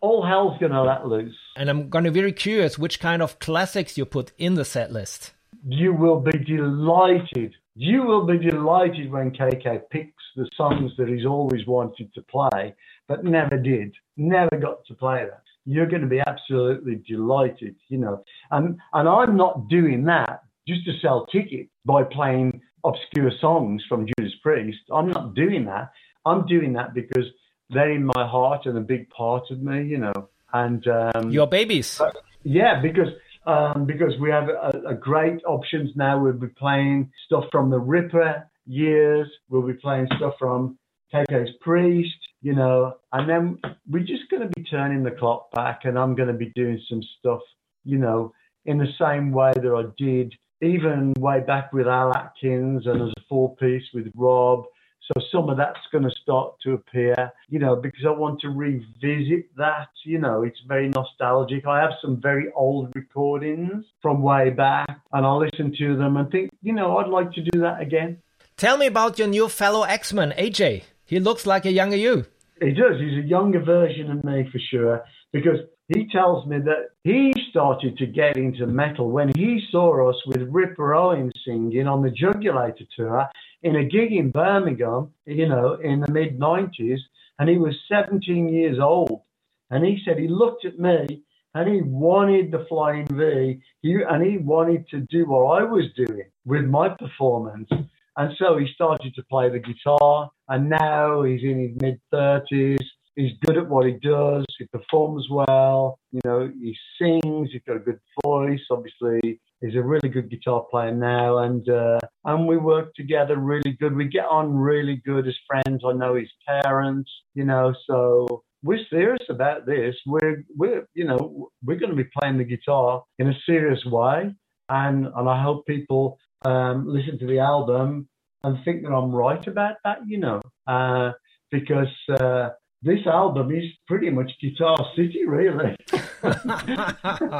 all 0.00 0.24
hell's 0.26 0.58
gonna 0.60 0.82
let 0.82 1.06
loose. 1.06 1.36
And 1.56 1.70
I'm 1.70 1.88
gonna 1.88 2.10
be 2.10 2.20
very 2.20 2.32
curious 2.32 2.78
which 2.78 2.98
kind 2.98 3.22
of 3.22 3.38
classics 3.38 3.96
you 3.96 4.04
put 4.04 4.32
in 4.36 4.54
the 4.54 4.64
set 4.64 4.92
list. 4.92 5.32
You 5.64 5.92
will 5.92 6.20
be 6.20 6.38
delighted. 6.38 7.54
You 7.74 8.02
will 8.02 8.26
be 8.26 8.38
delighted 8.38 9.10
when 9.12 9.30
KK 9.30 9.82
picks 9.90 10.22
the 10.36 10.48
songs 10.56 10.92
that 10.98 11.08
he's 11.08 11.26
always 11.26 11.66
wanted 11.66 12.12
to 12.14 12.22
play, 12.22 12.74
but 13.08 13.24
never 13.24 13.56
did 13.56 13.94
never 14.18 14.56
got 14.60 14.84
to 14.86 14.94
play 14.94 15.24
that. 15.24 15.42
You're 15.64 15.86
going 15.86 16.02
to 16.02 16.08
be 16.08 16.20
absolutely 16.26 17.02
delighted, 17.08 17.76
you 17.88 17.98
know. 17.98 18.22
And 18.50 18.78
and 18.92 19.08
I'm 19.08 19.36
not 19.36 19.68
doing 19.68 20.04
that 20.04 20.42
just 20.66 20.84
to 20.84 20.92
sell 21.00 21.26
tickets 21.26 21.70
by 21.86 22.02
playing 22.02 22.60
obscure 22.84 23.30
songs 23.40 23.82
from 23.88 24.06
Judas 24.06 24.34
Priest. 24.42 24.78
I'm 24.92 25.08
not 25.08 25.34
doing 25.34 25.64
that. 25.66 25.92
I'm 26.26 26.46
doing 26.46 26.74
that 26.74 26.94
because 26.94 27.24
they're 27.70 27.92
in 27.92 28.04
my 28.04 28.26
heart 28.26 28.66
and 28.66 28.76
a 28.76 28.82
big 28.82 29.08
part 29.10 29.44
of 29.50 29.62
me, 29.62 29.84
you 29.84 29.98
know. 29.98 30.28
And 30.52 30.86
um, 30.88 31.30
your 31.30 31.46
babies. 31.46 32.00
Uh, 32.00 32.10
yeah, 32.42 32.80
because 32.80 33.08
um, 33.46 33.86
because 33.86 34.12
we 34.20 34.30
have 34.30 34.48
a, 34.48 34.82
a, 34.88 34.94
great 34.94 35.40
options 35.46 35.90
now. 35.96 36.22
We'll 36.22 36.32
be 36.34 36.48
playing 36.48 37.10
stuff 37.26 37.44
from 37.50 37.70
the 37.70 37.78
Ripper 37.78 38.48
years. 38.66 39.28
We'll 39.48 39.66
be 39.66 39.74
playing 39.74 40.08
stuff 40.16 40.34
from 40.38 40.78
KK's 41.14 41.50
Priest 41.60 42.27
you 42.40 42.54
know, 42.54 42.94
and 43.12 43.28
then 43.28 43.58
we're 43.88 44.04
just 44.04 44.30
going 44.30 44.42
to 44.42 44.48
be 44.48 44.64
turning 44.64 45.02
the 45.02 45.10
clock 45.10 45.50
back, 45.52 45.80
and 45.84 45.98
I'm 45.98 46.14
going 46.14 46.28
to 46.28 46.34
be 46.34 46.52
doing 46.54 46.80
some 46.88 47.02
stuff, 47.18 47.40
you 47.84 47.98
know, 47.98 48.32
in 48.64 48.78
the 48.78 48.92
same 48.98 49.32
way 49.32 49.52
that 49.54 49.72
I 49.72 49.84
did 49.96 50.34
even 50.60 51.14
way 51.18 51.40
back 51.40 51.72
with 51.72 51.86
Al 51.86 52.14
Atkins 52.16 52.86
and 52.86 53.02
as 53.02 53.08
a 53.16 53.22
four 53.28 53.54
piece 53.56 53.84
with 53.94 54.10
Rob. 54.14 54.64
So 55.00 55.22
some 55.32 55.48
of 55.48 55.56
that's 55.56 55.78
going 55.90 56.04
to 56.04 56.10
start 56.22 56.54
to 56.64 56.74
appear, 56.74 57.32
you 57.48 57.58
know, 57.58 57.76
because 57.76 58.04
I 58.06 58.10
want 58.10 58.40
to 58.40 58.50
revisit 58.50 59.56
that. 59.56 59.88
You 60.04 60.18
know, 60.18 60.42
it's 60.42 60.60
very 60.66 60.88
nostalgic. 60.88 61.66
I 61.66 61.80
have 61.80 61.92
some 62.02 62.20
very 62.20 62.50
old 62.54 62.92
recordings 62.94 63.86
from 64.02 64.20
way 64.20 64.50
back, 64.50 65.00
and 65.12 65.24
I 65.24 65.32
listen 65.32 65.74
to 65.78 65.96
them 65.96 66.18
and 66.18 66.30
think, 66.30 66.50
you 66.60 66.74
know, 66.74 66.98
I'd 66.98 67.08
like 67.08 67.32
to 67.32 67.42
do 67.42 67.60
that 67.60 67.80
again. 67.80 68.18
Tell 68.58 68.76
me 68.76 68.86
about 68.86 69.18
your 69.18 69.28
new 69.28 69.48
fellow 69.48 69.84
X-Men, 69.84 70.34
AJ. 70.36 70.82
He 71.08 71.20
looks 71.20 71.46
like 71.46 71.64
a 71.64 71.72
younger 71.72 71.96
you. 71.96 72.26
He 72.60 72.72
does. 72.72 73.00
He's 73.00 73.24
a 73.24 73.26
younger 73.26 73.62
version 73.62 74.10
of 74.10 74.22
me 74.24 74.46
for 74.52 74.58
sure 74.70 75.02
because 75.32 75.58
he 75.88 76.06
tells 76.12 76.46
me 76.46 76.58
that 76.58 76.90
he 77.02 77.32
started 77.48 77.96
to 77.96 78.06
get 78.06 78.36
into 78.36 78.66
metal 78.66 79.10
when 79.10 79.30
he 79.34 79.62
saw 79.70 80.10
us 80.10 80.16
with 80.26 80.48
Ripper 80.50 80.94
Owens 80.94 81.32
singing 81.46 81.86
on 81.86 82.02
the 82.02 82.10
Jugulator 82.10 82.86
tour 82.94 83.26
in 83.62 83.76
a 83.76 83.84
gig 83.84 84.12
in 84.12 84.30
Birmingham, 84.30 85.10
you 85.24 85.48
know, 85.48 85.78
in 85.82 86.00
the 86.00 86.12
mid 86.12 86.38
90s. 86.38 86.98
And 87.38 87.48
he 87.48 87.56
was 87.56 87.74
17 87.88 88.50
years 88.50 88.78
old. 88.78 89.22
And 89.70 89.86
he 89.86 90.02
said 90.04 90.18
he 90.18 90.28
looked 90.28 90.66
at 90.66 90.78
me 90.78 91.22
and 91.54 91.74
he 91.74 91.80
wanted 91.80 92.50
the 92.50 92.66
Flying 92.68 93.06
V. 93.06 93.60
He, 93.80 93.96
and 94.06 94.22
he 94.22 94.36
wanted 94.36 94.86
to 94.90 95.00
do 95.08 95.24
what 95.24 95.58
I 95.58 95.64
was 95.64 95.84
doing 95.96 96.24
with 96.44 96.64
my 96.64 96.90
performance. 96.90 97.70
And 98.18 98.32
so 98.36 98.58
he 98.58 98.66
started 98.74 99.14
to 99.14 99.22
play 99.30 99.48
the 99.48 99.60
guitar, 99.60 100.28
and 100.48 100.68
now 100.68 101.22
he's 101.22 101.44
in 101.44 101.60
his 101.60 101.80
mid 101.80 102.00
30s. 102.12 102.84
He's 103.14 103.30
good 103.46 103.56
at 103.56 103.68
what 103.68 103.86
he 103.86 103.92
does. 103.92 104.44
He 104.58 104.66
performs 104.72 105.28
well. 105.30 106.00
You 106.10 106.20
know, 106.24 106.52
he 106.60 106.76
sings. 107.00 107.50
He's 107.52 107.62
got 107.64 107.76
a 107.76 107.80
good 107.80 108.00
voice. 108.24 108.60
Obviously, 108.72 109.40
he's 109.60 109.76
a 109.76 109.82
really 109.82 110.08
good 110.08 110.30
guitar 110.30 110.66
player 110.68 110.92
now, 110.92 111.38
and 111.38 111.68
uh, 111.68 112.00
and 112.24 112.48
we 112.48 112.56
work 112.56 112.92
together 112.96 113.36
really 113.36 113.76
good. 113.78 113.94
We 113.94 114.08
get 114.08 114.26
on 114.28 114.52
really 114.52 115.00
good 115.06 115.28
as 115.28 115.36
friends. 115.46 115.82
I 115.86 115.92
know 115.92 116.16
his 116.16 116.30
parents. 116.64 117.10
You 117.34 117.44
know, 117.44 117.72
so 117.86 118.42
we're 118.64 118.84
serious 118.90 119.26
about 119.30 119.64
this. 119.64 119.94
We're 120.06 120.44
we're 120.56 120.88
you 120.94 121.04
know 121.04 121.50
we're 121.64 121.78
going 121.78 121.96
to 121.96 121.96
be 121.96 122.10
playing 122.20 122.38
the 122.38 122.44
guitar 122.44 123.04
in 123.20 123.28
a 123.28 123.38
serious 123.46 123.84
way, 123.84 124.34
and 124.68 125.06
and 125.06 125.28
I 125.28 125.40
hope 125.40 125.66
people 125.66 126.18
um, 126.42 126.86
listen 126.86 127.18
to 127.18 127.26
the 127.26 127.38
album 127.38 128.08
and 128.42 128.58
think 128.64 128.82
that 128.82 128.92
I'm 128.92 129.12
right 129.12 129.44
about 129.46 129.76
that, 129.84 129.98
you 130.06 130.18
know, 130.18 130.40
uh, 130.66 131.12
because 131.50 131.88
uh, 132.10 132.50
this 132.82 133.04
album 133.06 133.50
is 133.50 133.64
pretty 133.88 134.10
much 134.10 134.30
Guitar 134.40 134.76
City, 134.94 135.26
really. 135.26 135.74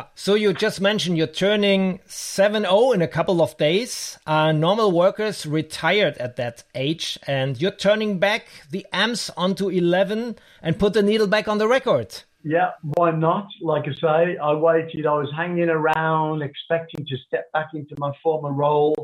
so 0.15 0.35
you 0.35 0.53
just 0.53 0.81
mentioned 0.81 1.17
you're 1.17 1.29
turning 1.29 2.01
7-0 2.09 2.95
in 2.95 3.03
a 3.03 3.09
couple 3.09 3.41
of 3.41 3.57
days. 3.57 4.19
Uh, 4.27 4.51
normal 4.51 4.91
workers 4.91 5.47
retired 5.47 6.17
at 6.19 6.37
that 6.37 6.65
age, 6.75 7.19
and 7.27 7.61
you're 7.61 7.71
turning 7.71 8.19
back 8.19 8.47
the 8.71 8.85
amps 8.93 9.31
onto 9.37 9.69
11 9.69 10.37
and 10.61 10.79
put 10.79 10.95
the 10.95 11.03
needle 11.03 11.29
back 11.29 11.47
on 11.47 11.59
the 11.59 11.69
record. 11.69 12.23
Yeah, 12.43 12.71
why 12.83 13.11
not? 13.11 13.49
Like 13.61 13.85
I 13.89 13.95
say, 13.95 14.37
I 14.37 14.55
waited. 14.55 15.07
I 15.07 15.15
was 15.15 15.31
hanging 15.37 15.69
around, 15.69 16.43
expecting 16.43 17.05
to 17.05 17.17
step 17.27 17.51
back 17.53 17.69
into 17.75 17.95
my 17.99 18.13
former 18.23 18.53
role 18.53 18.95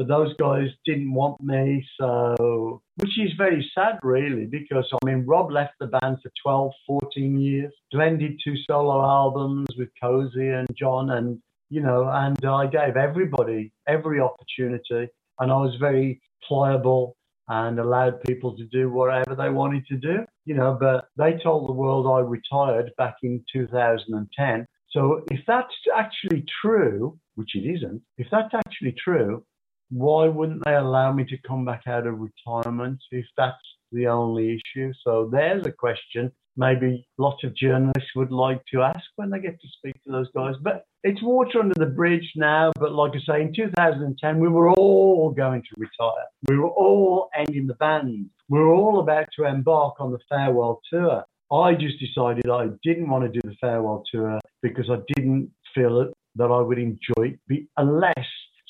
but 0.00 0.08
those 0.08 0.34
guys 0.36 0.68
didn't 0.86 1.12
want 1.12 1.38
me. 1.42 1.86
So, 2.00 2.80
which 2.96 3.18
is 3.18 3.32
very 3.36 3.70
sad, 3.74 3.98
really, 4.02 4.46
because 4.46 4.90
I 4.94 5.04
mean, 5.04 5.26
Rob 5.26 5.50
left 5.52 5.74
the 5.78 5.88
band 5.88 6.16
for 6.22 6.32
12, 6.42 6.72
14 6.86 7.38
years. 7.38 7.70
Glenn 7.92 8.16
did 8.16 8.40
two 8.42 8.54
solo 8.66 9.04
albums 9.04 9.68
with 9.76 9.90
Cozy 10.02 10.48
and 10.48 10.66
John, 10.74 11.10
and 11.10 11.38
you 11.68 11.82
know, 11.82 12.08
and 12.10 12.42
I 12.46 12.66
gave 12.66 12.96
everybody 12.96 13.72
every 13.86 14.20
opportunity, 14.20 15.12
and 15.38 15.52
I 15.52 15.56
was 15.56 15.76
very 15.78 16.22
pliable 16.48 17.14
and 17.50 17.80
allowed 17.80 18.22
people 18.22 18.56
to 18.56 18.64
do 18.66 18.88
whatever 18.90 19.34
they 19.34 19.50
wanted 19.50 19.84
to 19.86 19.96
do, 19.96 20.24
you 20.44 20.54
know. 20.54 20.78
But 20.80 21.06
they 21.18 21.36
told 21.42 21.68
the 21.68 21.72
world 21.72 22.06
I 22.06 22.20
retired 22.20 22.92
back 22.96 23.16
in 23.24 23.44
2010. 23.52 24.66
So 24.90 25.24
if 25.32 25.40
that's 25.48 25.74
actually 25.94 26.44
true, 26.62 27.18
which 27.34 27.56
it 27.56 27.68
isn't, 27.68 28.02
if 28.18 28.28
that's 28.30 28.54
actually 28.54 28.94
true, 29.02 29.44
why 29.90 30.28
wouldn't 30.28 30.64
they 30.64 30.76
allow 30.76 31.12
me 31.12 31.24
to 31.24 31.36
come 31.46 31.64
back 31.64 31.82
out 31.88 32.06
of 32.06 32.20
retirement 32.20 33.00
if 33.10 33.26
that's 33.36 33.58
the 33.92 34.06
only 34.06 34.58
issue? 34.58 34.92
So 35.04 35.28
there's 35.30 35.66
a 35.66 35.72
question 35.72 36.32
maybe 36.56 37.06
lots 37.18 37.42
of 37.44 37.56
journalists 37.56 38.10
would 38.14 38.30
like 38.30 38.62
to 38.72 38.82
ask 38.82 39.04
when 39.16 39.30
they 39.30 39.40
get 39.40 39.60
to 39.60 39.68
speak 39.78 39.94
to 40.04 40.12
those 40.12 40.28
guys. 40.34 40.54
But 40.62 40.84
it's 41.02 41.22
water 41.22 41.60
under 41.60 41.74
the 41.74 41.86
bridge 41.86 42.30
now. 42.36 42.70
But 42.78 42.92
like 42.92 43.12
I 43.14 43.20
say, 43.26 43.42
in 43.42 43.54
2010, 43.54 44.38
we 44.38 44.48
were 44.48 44.70
all 44.72 45.30
going 45.30 45.62
to 45.62 45.68
retire. 45.78 46.26
We 46.48 46.58
were 46.58 46.68
all 46.68 47.30
ending 47.36 47.66
the 47.66 47.74
band. 47.74 48.26
We 48.48 48.58
were 48.58 48.74
all 48.74 49.00
about 49.00 49.26
to 49.36 49.46
embark 49.46 49.94
on 50.00 50.12
the 50.12 50.18
farewell 50.28 50.80
tour. 50.92 51.24
I 51.50 51.74
just 51.74 51.98
decided 51.98 52.48
I 52.48 52.68
didn't 52.84 53.08
want 53.08 53.24
to 53.24 53.40
do 53.40 53.40
the 53.42 53.56
farewell 53.60 54.04
tour 54.12 54.38
because 54.62 54.88
I 54.90 54.98
didn't 55.16 55.50
feel 55.74 56.12
that 56.36 56.44
I 56.44 56.60
would 56.60 56.78
enjoy 56.78 57.38
it 57.48 57.66
unless 57.76 58.26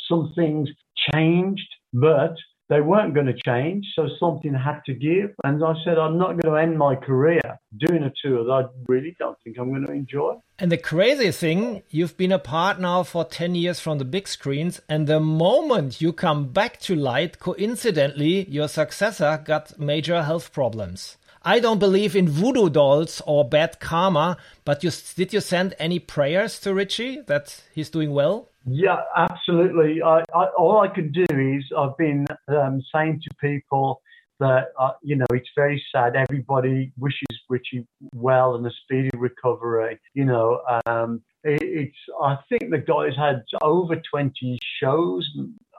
some 0.09 0.33
things 0.35 0.69
changed, 1.13 1.69
but 1.93 2.35
they 2.71 2.81
weren't 2.81 3.15
going 3.15 3.27
to 3.27 3.35
change, 3.45 3.85
so 3.97 4.09
something 4.21 4.55
had 4.55 4.81
to 4.87 4.95
give. 4.95 5.35
And 5.43 5.63
I 5.63 5.75
said, 5.85 5.99
I'm 5.99 6.17
not 6.17 6.41
going 6.41 6.55
to 6.55 6.55
end 6.55 6.79
my 6.79 6.95
career 6.95 7.41
doing 7.77 8.05
a 8.05 8.13
tour 8.23 8.45
that 8.45 8.53
I 8.53 8.63
really 8.87 9.17
don't 9.19 9.37
think 9.43 9.59
I'm 9.59 9.71
going 9.71 9.87
to 9.87 9.93
enjoy. 9.93 10.37
And 10.59 10.71
the 10.71 10.79
crazy 10.79 11.33
thing, 11.33 11.83
you've 11.91 12.17
been 12.17 12.31
apart 12.31 12.81
now 12.81 13.03
for 13.03 13.25
10 13.25 13.57
years 13.57 13.81
from 13.81 13.99
the 13.99 14.05
big 14.05 14.29
screens, 14.29 14.81
and 14.89 15.09
the 15.09 15.19
moment 15.19 16.01
you 16.01 16.13
come 16.13 16.53
back 16.53 16.79
to 16.81 16.95
light, 16.95 17.41
coincidentally, 17.41 18.49
your 18.49 18.69
successor 18.69 19.43
got 19.45 19.79
major 19.81 20.23
health 20.23 20.53
problems. 20.53 21.17
I 21.43 21.59
don't 21.59 21.79
believe 21.79 22.15
in 22.15 22.29
voodoo 22.29 22.69
dolls 22.69 23.23
or 23.27 23.49
bad 23.49 23.81
karma, 23.81 24.37
but 24.65 24.85
you, 24.85 24.91
did 25.17 25.33
you 25.33 25.41
send 25.41 25.75
any 25.79 25.99
prayers 25.99 26.61
to 26.61 26.75
Richie 26.75 27.23
that 27.27 27.63
he's 27.75 27.89
doing 27.89 28.13
well? 28.13 28.50
Yeah, 28.67 29.01
absolutely. 29.17 30.03
I, 30.03 30.23
I, 30.35 30.45
all 30.59 30.81
I 30.81 30.89
can 30.89 31.13
do 31.13 31.25
is 31.31 31.65
I've 31.77 31.97
been 31.97 32.27
um, 32.49 32.83
saying 32.95 33.23
to 33.25 33.31
people 33.41 34.03
that 34.39 34.69
uh, 34.79 34.93
you 35.03 35.17
know 35.17 35.27
it's 35.33 35.49
very 35.57 35.83
sad. 35.95 36.17
Everybody 36.17 36.93
wishes 36.99 37.41
Richie 37.49 37.87
well 38.13 38.57
and 38.57 38.67
a 38.67 38.71
speedy 38.83 39.11
recovery. 39.15 39.99
You 40.15 40.25
know, 40.25 40.61
um, 40.87 41.23
it, 41.45 41.63
it's 41.63 41.97
I 42.23 42.39
think 42.49 42.71
the 42.71 42.79
guy's 42.79 43.17
had 43.17 43.43
over 43.63 43.97
20 44.11 44.59
shows 44.83 45.29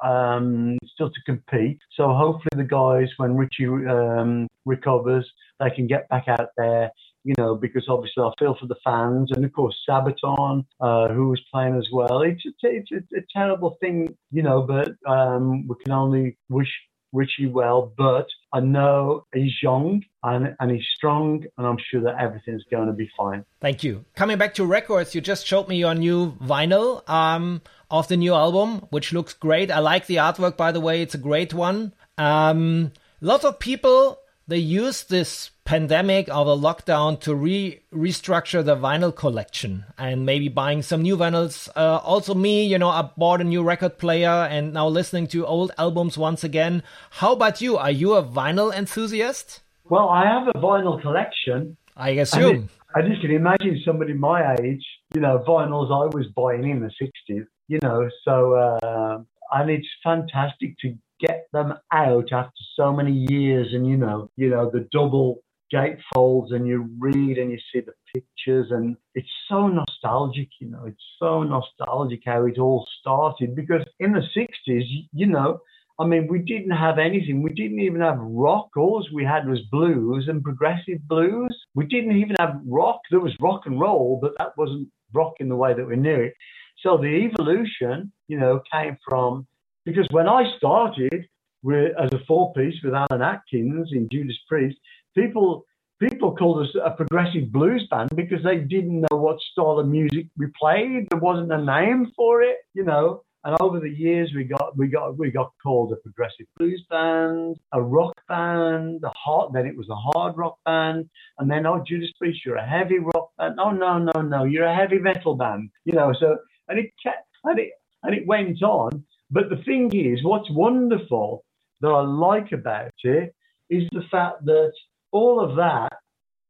um, 0.03 0.77
still 0.93 1.09
to 1.09 1.21
compete. 1.25 1.79
So 1.95 2.13
hopefully 2.13 2.49
the 2.55 2.63
guys, 2.63 3.09
when 3.17 3.35
Richie 3.35 3.65
um, 3.65 4.47
recovers, 4.65 5.29
they 5.59 5.69
can 5.69 5.87
get 5.87 6.09
back 6.09 6.27
out 6.27 6.49
there 6.57 6.91
you 7.23 7.33
know, 7.37 7.55
because 7.55 7.85
obviously 7.87 8.23
I 8.23 8.31
feel 8.39 8.55
for 8.59 8.67
the 8.67 8.75
fans, 8.83 9.31
and 9.31 9.45
of 9.45 9.53
course 9.53 9.75
Sabaton, 9.87 10.65
uh, 10.79 11.09
who 11.09 11.29
was 11.29 11.41
playing 11.51 11.75
as 11.75 11.87
well. 11.91 12.21
It's 12.21 12.43
a, 12.45 12.67
it's 12.67 12.91
a, 12.91 13.17
a 13.17 13.21
terrible 13.33 13.77
thing, 13.79 14.15
you 14.31 14.43
know, 14.43 14.61
but 14.63 14.89
um, 15.09 15.67
we 15.67 15.75
can 15.83 15.91
only 15.91 16.37
wish 16.49 16.69
Richie 17.13 17.47
well. 17.47 17.93
But 17.97 18.27
I 18.53 18.59
know 18.59 19.25
he's 19.33 19.53
young 19.61 20.03
and, 20.23 20.55
and 20.59 20.71
he's 20.71 20.85
strong, 20.95 21.43
and 21.57 21.67
I'm 21.67 21.77
sure 21.89 22.01
that 22.01 22.19
everything's 22.19 22.63
going 22.71 22.87
to 22.87 22.93
be 22.93 23.09
fine. 23.17 23.45
Thank 23.59 23.83
you. 23.83 24.05
Coming 24.15 24.37
back 24.37 24.53
to 24.55 24.65
records, 24.65 25.13
you 25.13 25.21
just 25.21 25.45
showed 25.45 25.67
me 25.67 25.77
your 25.77 25.95
new 25.95 26.31
vinyl 26.33 27.07
um, 27.09 27.61
of 27.89 28.07
the 28.07 28.17
new 28.17 28.33
album, 28.33 28.87
which 28.89 29.13
looks 29.13 29.33
great. 29.33 29.71
I 29.71 29.79
like 29.79 30.07
the 30.07 30.15
artwork, 30.15 30.57
by 30.57 30.71
the 30.71 30.81
way; 30.81 31.01
it's 31.01 31.15
a 31.15 31.19
great 31.19 31.53
one. 31.53 31.93
Um, 32.17 32.93
lots 33.19 33.45
of 33.45 33.59
people 33.59 34.20
they 34.51 34.57
used 34.57 35.09
this 35.09 35.51
pandemic 35.63 36.27
or 36.27 36.43
the 36.43 36.57
lockdown 36.57 37.17
to 37.21 37.33
re 37.33 37.79
restructure 37.93 38.63
the 38.63 38.75
vinyl 38.75 39.15
collection 39.15 39.85
and 39.97 40.25
maybe 40.25 40.49
buying 40.49 40.81
some 40.81 41.01
new 41.01 41.15
vinyls. 41.15 41.69
Uh, 41.73 41.99
also, 42.03 42.33
me, 42.33 42.65
you 42.65 42.77
know, 42.77 42.89
I 42.89 43.09
bought 43.15 43.39
a 43.39 43.45
new 43.45 43.63
record 43.63 43.97
player 43.97 44.27
and 44.27 44.73
now 44.73 44.89
listening 44.89 45.27
to 45.27 45.45
old 45.45 45.71
albums 45.77 46.17
once 46.17 46.43
again. 46.43 46.83
How 47.11 47.31
about 47.31 47.61
you? 47.61 47.77
Are 47.77 47.91
you 47.91 48.15
a 48.15 48.23
vinyl 48.23 48.75
enthusiast? 48.75 49.61
Well, 49.85 50.09
I 50.09 50.25
have 50.25 50.49
a 50.49 50.59
vinyl 50.59 51.01
collection. 51.01 51.77
I 51.95 52.09
assume. 52.09 52.67
I 52.93 53.01
just 53.03 53.21
can 53.21 53.31
imagine 53.31 53.81
somebody 53.85 54.13
my 54.13 54.53
age, 54.61 54.83
you 55.13 55.21
know, 55.21 55.45
vinyls 55.47 55.87
I 55.87 56.13
was 56.13 56.27
buying 56.35 56.69
in 56.69 56.81
the 56.81 56.91
60s, 57.01 57.45
you 57.69 57.79
know, 57.81 58.09
so, 58.25 58.55
uh, 58.55 59.19
and 59.53 59.69
it's 59.69 59.87
fantastic 60.03 60.77
to 60.79 60.93
get 61.21 61.47
them 61.53 61.73
out 61.93 62.31
after 62.31 62.51
so 62.75 62.91
many 62.91 63.11
years 63.29 63.67
and, 63.73 63.87
you 63.87 63.97
know, 63.97 64.29
you 64.35 64.49
know, 64.49 64.69
the 64.71 64.87
double 64.91 65.43
gatefolds 65.73 66.53
and 66.53 66.67
you 66.67 66.89
read 66.99 67.37
and 67.37 67.51
you 67.51 67.57
see 67.71 67.81
the 67.81 67.93
pictures 68.13 68.67
and 68.71 68.97
it's 69.15 69.29
so 69.47 69.67
nostalgic, 69.67 70.49
you 70.59 70.69
know, 70.69 70.83
it's 70.85 71.03
so 71.17 71.43
nostalgic 71.43 72.21
how 72.25 72.45
it 72.45 72.59
all 72.59 72.85
started 72.99 73.55
because 73.55 73.83
in 73.99 74.11
the 74.11 74.23
60s, 74.35 74.83
you 75.13 75.27
know, 75.27 75.59
I 75.99 76.05
mean, 76.05 76.27
we 76.27 76.39
didn't 76.39 76.71
have 76.71 76.97
anything. 76.97 77.43
We 77.43 77.53
didn't 77.53 77.79
even 77.79 78.01
have 78.01 78.17
rock. 78.19 78.69
All 78.75 79.05
we 79.13 79.23
had 79.23 79.47
was 79.47 79.59
blues 79.71 80.27
and 80.27 80.43
progressive 80.43 81.07
blues. 81.07 81.55
We 81.75 81.85
didn't 81.85 82.17
even 82.17 82.35
have 82.39 82.59
rock. 82.65 83.01
There 83.11 83.19
was 83.19 83.35
rock 83.39 83.61
and 83.65 83.79
roll, 83.79 84.17
but 84.21 84.31
that 84.39 84.57
wasn't 84.57 84.87
rock 85.13 85.33
in 85.39 85.47
the 85.47 85.55
way 85.55 85.73
that 85.73 85.85
we 85.85 85.95
knew 85.97 86.15
it. 86.15 86.33
So 86.81 86.97
the 86.97 87.29
evolution, 87.31 88.11
you 88.27 88.39
know, 88.39 88.61
came 88.71 88.97
from 89.07 89.45
because 89.85 90.07
when 90.11 90.27
I 90.27 90.43
started 90.57 91.27
with, 91.63 91.93
as 91.99 92.11
a 92.13 92.23
four 92.27 92.53
piece 92.53 92.75
with 92.83 92.93
Alan 92.93 93.21
Atkins 93.21 93.89
in 93.91 94.07
Judas 94.11 94.37
Priest, 94.47 94.77
people 95.15 95.65
people 95.99 96.35
called 96.35 96.65
us 96.65 96.75
a 96.83 96.91
progressive 96.91 97.51
blues 97.51 97.87
band 97.91 98.09
because 98.15 98.43
they 98.43 98.57
didn't 98.57 99.01
know 99.01 99.17
what 99.17 99.37
style 99.51 99.79
of 99.79 99.87
music 99.87 100.25
we 100.37 100.47
played. 100.59 101.07
There 101.11 101.19
wasn't 101.19 101.51
a 101.51 101.63
name 101.63 102.11
for 102.15 102.41
it, 102.41 102.57
you 102.73 102.83
know. 102.83 103.23
And 103.43 103.57
over 103.59 103.79
the 103.79 103.89
years, 103.89 104.31
we 104.35 104.43
got 104.43 104.77
we 104.77 104.87
got 104.87 105.17
we 105.17 105.31
got 105.31 105.51
called 105.63 105.91
a 105.93 105.95
progressive 105.95 106.45
blues 106.57 106.83
band, 106.89 107.57
a 107.73 107.81
rock 107.81 108.13
band, 108.27 109.03
a 109.03 109.11
hard. 109.17 109.53
Then 109.53 109.65
it 109.65 109.75
was 109.75 109.89
a 109.89 109.95
hard 109.95 110.37
rock 110.37 110.57
band, 110.63 111.09
and 111.39 111.49
then 111.49 111.65
oh 111.65 111.83
Judas 111.87 112.11
Priest, 112.19 112.45
you're 112.45 112.57
a 112.57 112.67
heavy 112.67 112.99
rock 112.99 113.31
band. 113.39 113.55
Oh 113.59 113.71
no 113.71 113.97
no 113.97 114.21
no, 114.21 114.43
you're 114.43 114.65
a 114.65 114.75
heavy 114.75 114.99
metal 114.99 115.35
band. 115.35 115.71
You 115.85 115.93
know. 115.93 116.13
So 116.19 116.37
and 116.67 116.77
it 116.77 116.91
kept, 117.01 117.27
and 117.43 117.59
it 117.59 117.69
and 118.03 118.13
it 118.13 118.27
went 118.27 118.61
on. 118.61 119.03
But 119.31 119.49
the 119.49 119.63
thing 119.63 119.91
is, 119.93 120.23
what's 120.23 120.49
wonderful 120.51 121.43
that 121.81 121.87
I 121.87 122.01
like 122.01 122.51
about 122.51 122.91
it 123.03 123.33
is 123.69 123.83
the 123.91 124.03
fact 124.11 124.45
that 124.45 124.73
all 125.11 125.39
of 125.39 125.55
that 125.55 125.93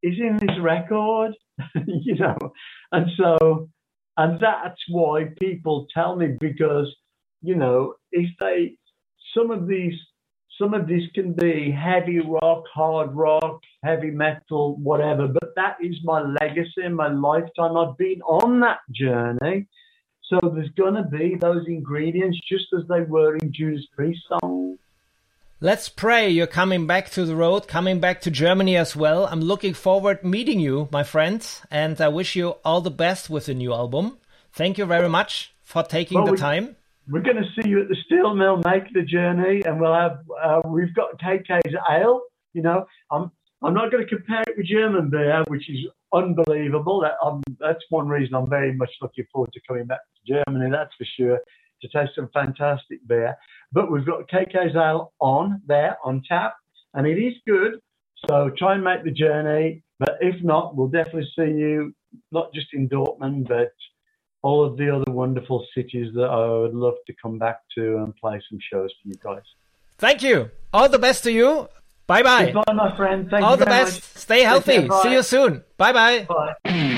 is 0.04 0.16
in 0.20 0.38
this 0.38 0.58
record, 0.60 1.34
you 1.88 2.16
know, 2.16 2.38
and 2.92 3.08
so, 3.16 3.70
and 4.18 4.40
that's 4.40 4.82
why 4.90 5.26
people 5.40 5.88
tell 5.94 6.16
me 6.16 6.36
because, 6.40 6.94
you 7.42 7.56
know, 7.56 7.96
if 8.12 8.30
they, 8.40 8.76
some 9.36 9.52
of 9.52 9.68
these, 9.68 9.94
some 10.60 10.74
of 10.74 10.88
this 10.88 11.04
can 11.16 11.34
be 11.34 11.72
heavy 11.72 12.20
rock, 12.20 12.64
hard 12.74 13.16
rock, 13.16 13.62
heavy 13.84 14.12
metal, 14.12 14.78
whatever, 14.78 15.28
but 15.28 15.54
that 15.56 15.78
is 15.82 15.96
my 16.04 16.22
legacy, 16.22 16.84
in 16.84 16.94
my 16.94 17.08
lifetime. 17.08 17.78
I've 17.78 17.98
been 17.98 18.22
on 18.24 18.60
that 18.62 18.80
journey. 18.92 19.68
So 20.32 20.40
there's 20.56 20.70
going 20.78 20.94
to 20.94 21.04
be 21.04 21.36
those 21.36 21.68
ingredients 21.68 22.40
just 22.48 22.68
as 22.74 22.88
they 22.88 23.02
were 23.02 23.36
in 23.36 23.52
Judas 23.52 23.86
Priest 23.94 24.22
songs. 24.30 24.80
Let's 25.60 25.90
pray 25.90 26.30
you're 26.30 26.48
coming 26.48 26.88
back 26.88 27.10
to 27.12 27.26
the 27.26 27.36
road, 27.36 27.68
coming 27.68 28.00
back 28.00 28.22
to 28.22 28.32
Germany 28.32 28.78
as 28.78 28.96
well. 28.96 29.28
I'm 29.28 29.42
looking 29.42 29.74
forward 29.74 30.24
meeting 30.24 30.62
you, 30.62 30.88
my 30.90 31.04
friends, 31.04 31.62
and 31.70 32.00
I 32.00 32.08
wish 32.08 32.38
you 32.38 32.56
all 32.64 32.80
the 32.80 32.90
best 32.90 33.30
with 33.30 33.48
the 33.48 33.54
new 33.54 33.74
album. 33.74 34.20
Thank 34.54 34.78
you 34.78 34.86
very 34.86 35.10
much 35.10 35.54
for 35.64 35.84
taking 35.84 36.16
well, 36.16 36.28
the 36.28 36.32
we, 36.32 36.38
time. 36.38 36.78
We're 37.10 37.24
going 37.24 37.44
to 37.44 37.62
see 37.62 37.68
you 37.68 37.82
at 37.82 37.90
the 37.90 37.98
steel 38.06 38.34
mill, 38.34 38.62
make 38.64 38.92
the 38.94 39.04
journey, 39.04 39.64
and 39.66 39.82
we'll 39.82 39.94
have 39.94 40.20
uh, 40.42 40.62
we've 40.66 40.96
got 40.96 41.20
KK's 41.20 41.76
ale. 41.92 42.22
You 42.54 42.62
know, 42.62 42.86
I'm 43.12 43.32
I'm 43.62 43.74
not 43.74 43.92
going 43.92 44.08
to 44.08 44.10
compare 44.10 44.44
it 44.48 44.56
with 44.56 44.66
German 44.66 45.10
beer, 45.10 45.44
which 45.48 45.70
is 45.70 45.78
unbelievable. 46.14 47.02
That, 47.02 47.14
um, 47.24 47.42
that's 47.60 47.84
one 47.90 48.08
reason 48.08 48.36
I'm 48.36 48.50
very 48.50 48.74
much 48.74 48.90
looking 49.02 49.26
forward 49.32 49.52
to 49.54 49.62
coming 49.68 49.86
back 49.86 50.00
to 50.26 50.44
Germany, 50.46 50.70
that's 50.72 50.94
for 50.98 51.06
sure, 51.18 51.40
to 51.82 51.88
taste 51.88 52.16
some 52.16 52.30
fantastic 52.34 53.06
beer. 53.08 53.36
But 53.72 53.92
we've 53.92 54.06
got 54.06 54.30
KK's 54.30 54.76
Ale 54.76 55.14
on 55.20 55.62
there, 55.66 55.98
on 56.04 56.22
tap, 56.28 56.56
and 56.94 57.08
it 57.08 57.18
is 57.18 57.34
good. 57.48 57.80
So 58.30 58.52
try 58.58 58.76
and 58.76 58.84
make 58.84 59.04
the 59.04 59.12
journey. 59.12 59.84
But 60.00 60.18
if 60.22 60.44
not, 60.44 60.76
we'll 60.76 60.88
definitely 60.88 61.30
see 61.36 61.52
you, 61.52 61.94
not 62.32 62.54
just 62.54 62.68
in 62.74 62.90
Dortmund, 62.90 63.48
but 63.48 63.72
all 64.42 64.66
of 64.66 64.78
the 64.78 64.90
other 64.90 65.12
wonderful 65.12 65.66
cities 65.76 66.14
that 66.16 66.26
I 66.26 66.48
would 66.48 66.74
love 66.74 66.96
to 67.08 67.14
come 67.22 67.38
back 67.38 67.60
to 67.76 67.98
and 67.98 68.16
play 68.16 68.42
some 68.50 68.60
shows 68.72 68.92
for 69.02 69.10
you 69.10 69.16
guys. 69.24 69.44
Thank 69.98 70.24
you. 70.24 70.50
All 70.74 70.90
the 70.90 71.00
best 71.00 71.24
to 71.26 71.32
you. 71.32 71.68
Bye 72.12 72.24
bye. 72.24 72.52
Goodbye, 72.52 72.74
my 72.74 72.94
friend. 72.98 73.30
Thank 73.30 73.46
All 73.46 73.56
the 73.56 73.66
best. 73.66 74.02
much. 74.02 74.04
Stay 74.20 74.42
healthy. 74.44 74.86
care. 74.86 75.02
See 75.02 75.14
you 75.14 75.24
soon. 75.24 75.64
Bye 75.78 75.94
bye. 75.94 76.28
Bye. 76.28 76.98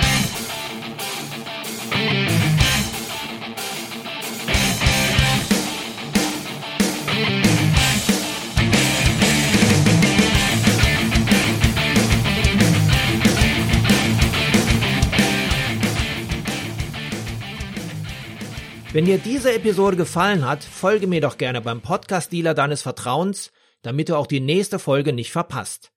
Wenn 18.94 19.06
dir 19.06 19.20
diese 19.20 19.54
Episode 19.54 19.96
gefallen 19.96 20.48
hat, 20.48 20.64
folge 20.64 21.06
mir 21.06 21.22
doch 21.22 21.38
gerne 21.38 21.62
beim 21.62 21.82
Podcast-Dealer 21.82 22.56
deines 22.56 22.82
Vertrauens, 22.82 23.52
damit 23.84 24.10
du 24.10 24.18
auch 24.18 24.28
die 24.28 24.40
nächste 24.40 24.80
Folge 24.80 25.14
nicht 25.14 25.32
verpasst. 25.32 25.92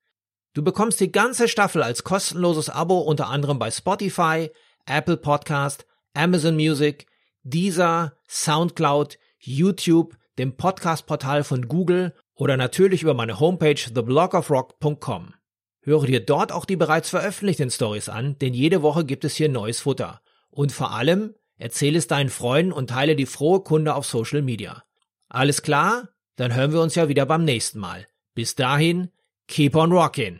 Du 0.53 0.63
bekommst 0.63 0.99
die 0.99 1.11
ganze 1.11 1.47
Staffel 1.47 1.81
als 1.81 2.03
kostenloses 2.03 2.69
Abo 2.69 2.99
unter 2.99 3.29
anderem 3.29 3.57
bei 3.57 3.71
Spotify, 3.71 4.51
Apple 4.85 5.17
Podcast, 5.17 5.85
Amazon 6.13 6.55
Music, 6.55 7.07
Deezer, 7.43 8.13
Soundcloud, 8.27 9.17
YouTube, 9.39 10.15
dem 10.37 10.55
Podcast-Portal 10.57 11.43
von 11.43 11.67
Google 11.67 12.13
oder 12.35 12.57
natürlich 12.57 13.01
über 13.03 13.13
meine 13.13 13.39
Homepage 13.39 13.75
theblogofrock.com. 13.75 15.33
Höre 15.81 16.05
dir 16.05 16.25
dort 16.25 16.51
auch 16.51 16.65
die 16.65 16.75
bereits 16.75 17.09
veröffentlichten 17.09 17.71
Stories 17.71 18.09
an, 18.09 18.37
denn 18.39 18.53
jede 18.53 18.81
Woche 18.81 19.05
gibt 19.05 19.23
es 19.25 19.35
hier 19.35 19.49
neues 19.49 19.79
Futter. 19.81 20.21
Und 20.49 20.71
vor 20.71 20.91
allem, 20.91 21.33
erzähle 21.57 21.97
es 21.97 22.07
deinen 22.07 22.29
Freunden 22.29 22.71
und 22.71 22.89
teile 22.89 23.15
die 23.15 23.25
frohe 23.25 23.61
Kunde 23.61 23.95
auf 23.95 24.05
Social 24.05 24.41
Media. 24.41 24.83
Alles 25.29 25.61
klar? 25.61 26.09
Dann 26.37 26.55
hören 26.55 26.71
wir 26.71 26.81
uns 26.81 26.95
ja 26.95 27.09
wieder 27.09 27.25
beim 27.25 27.43
nächsten 27.43 27.79
Mal. 27.79 28.07
Bis 28.35 28.55
dahin, 28.55 29.11
keep 29.47 29.75
on 29.75 29.91
rockin'. 29.91 30.39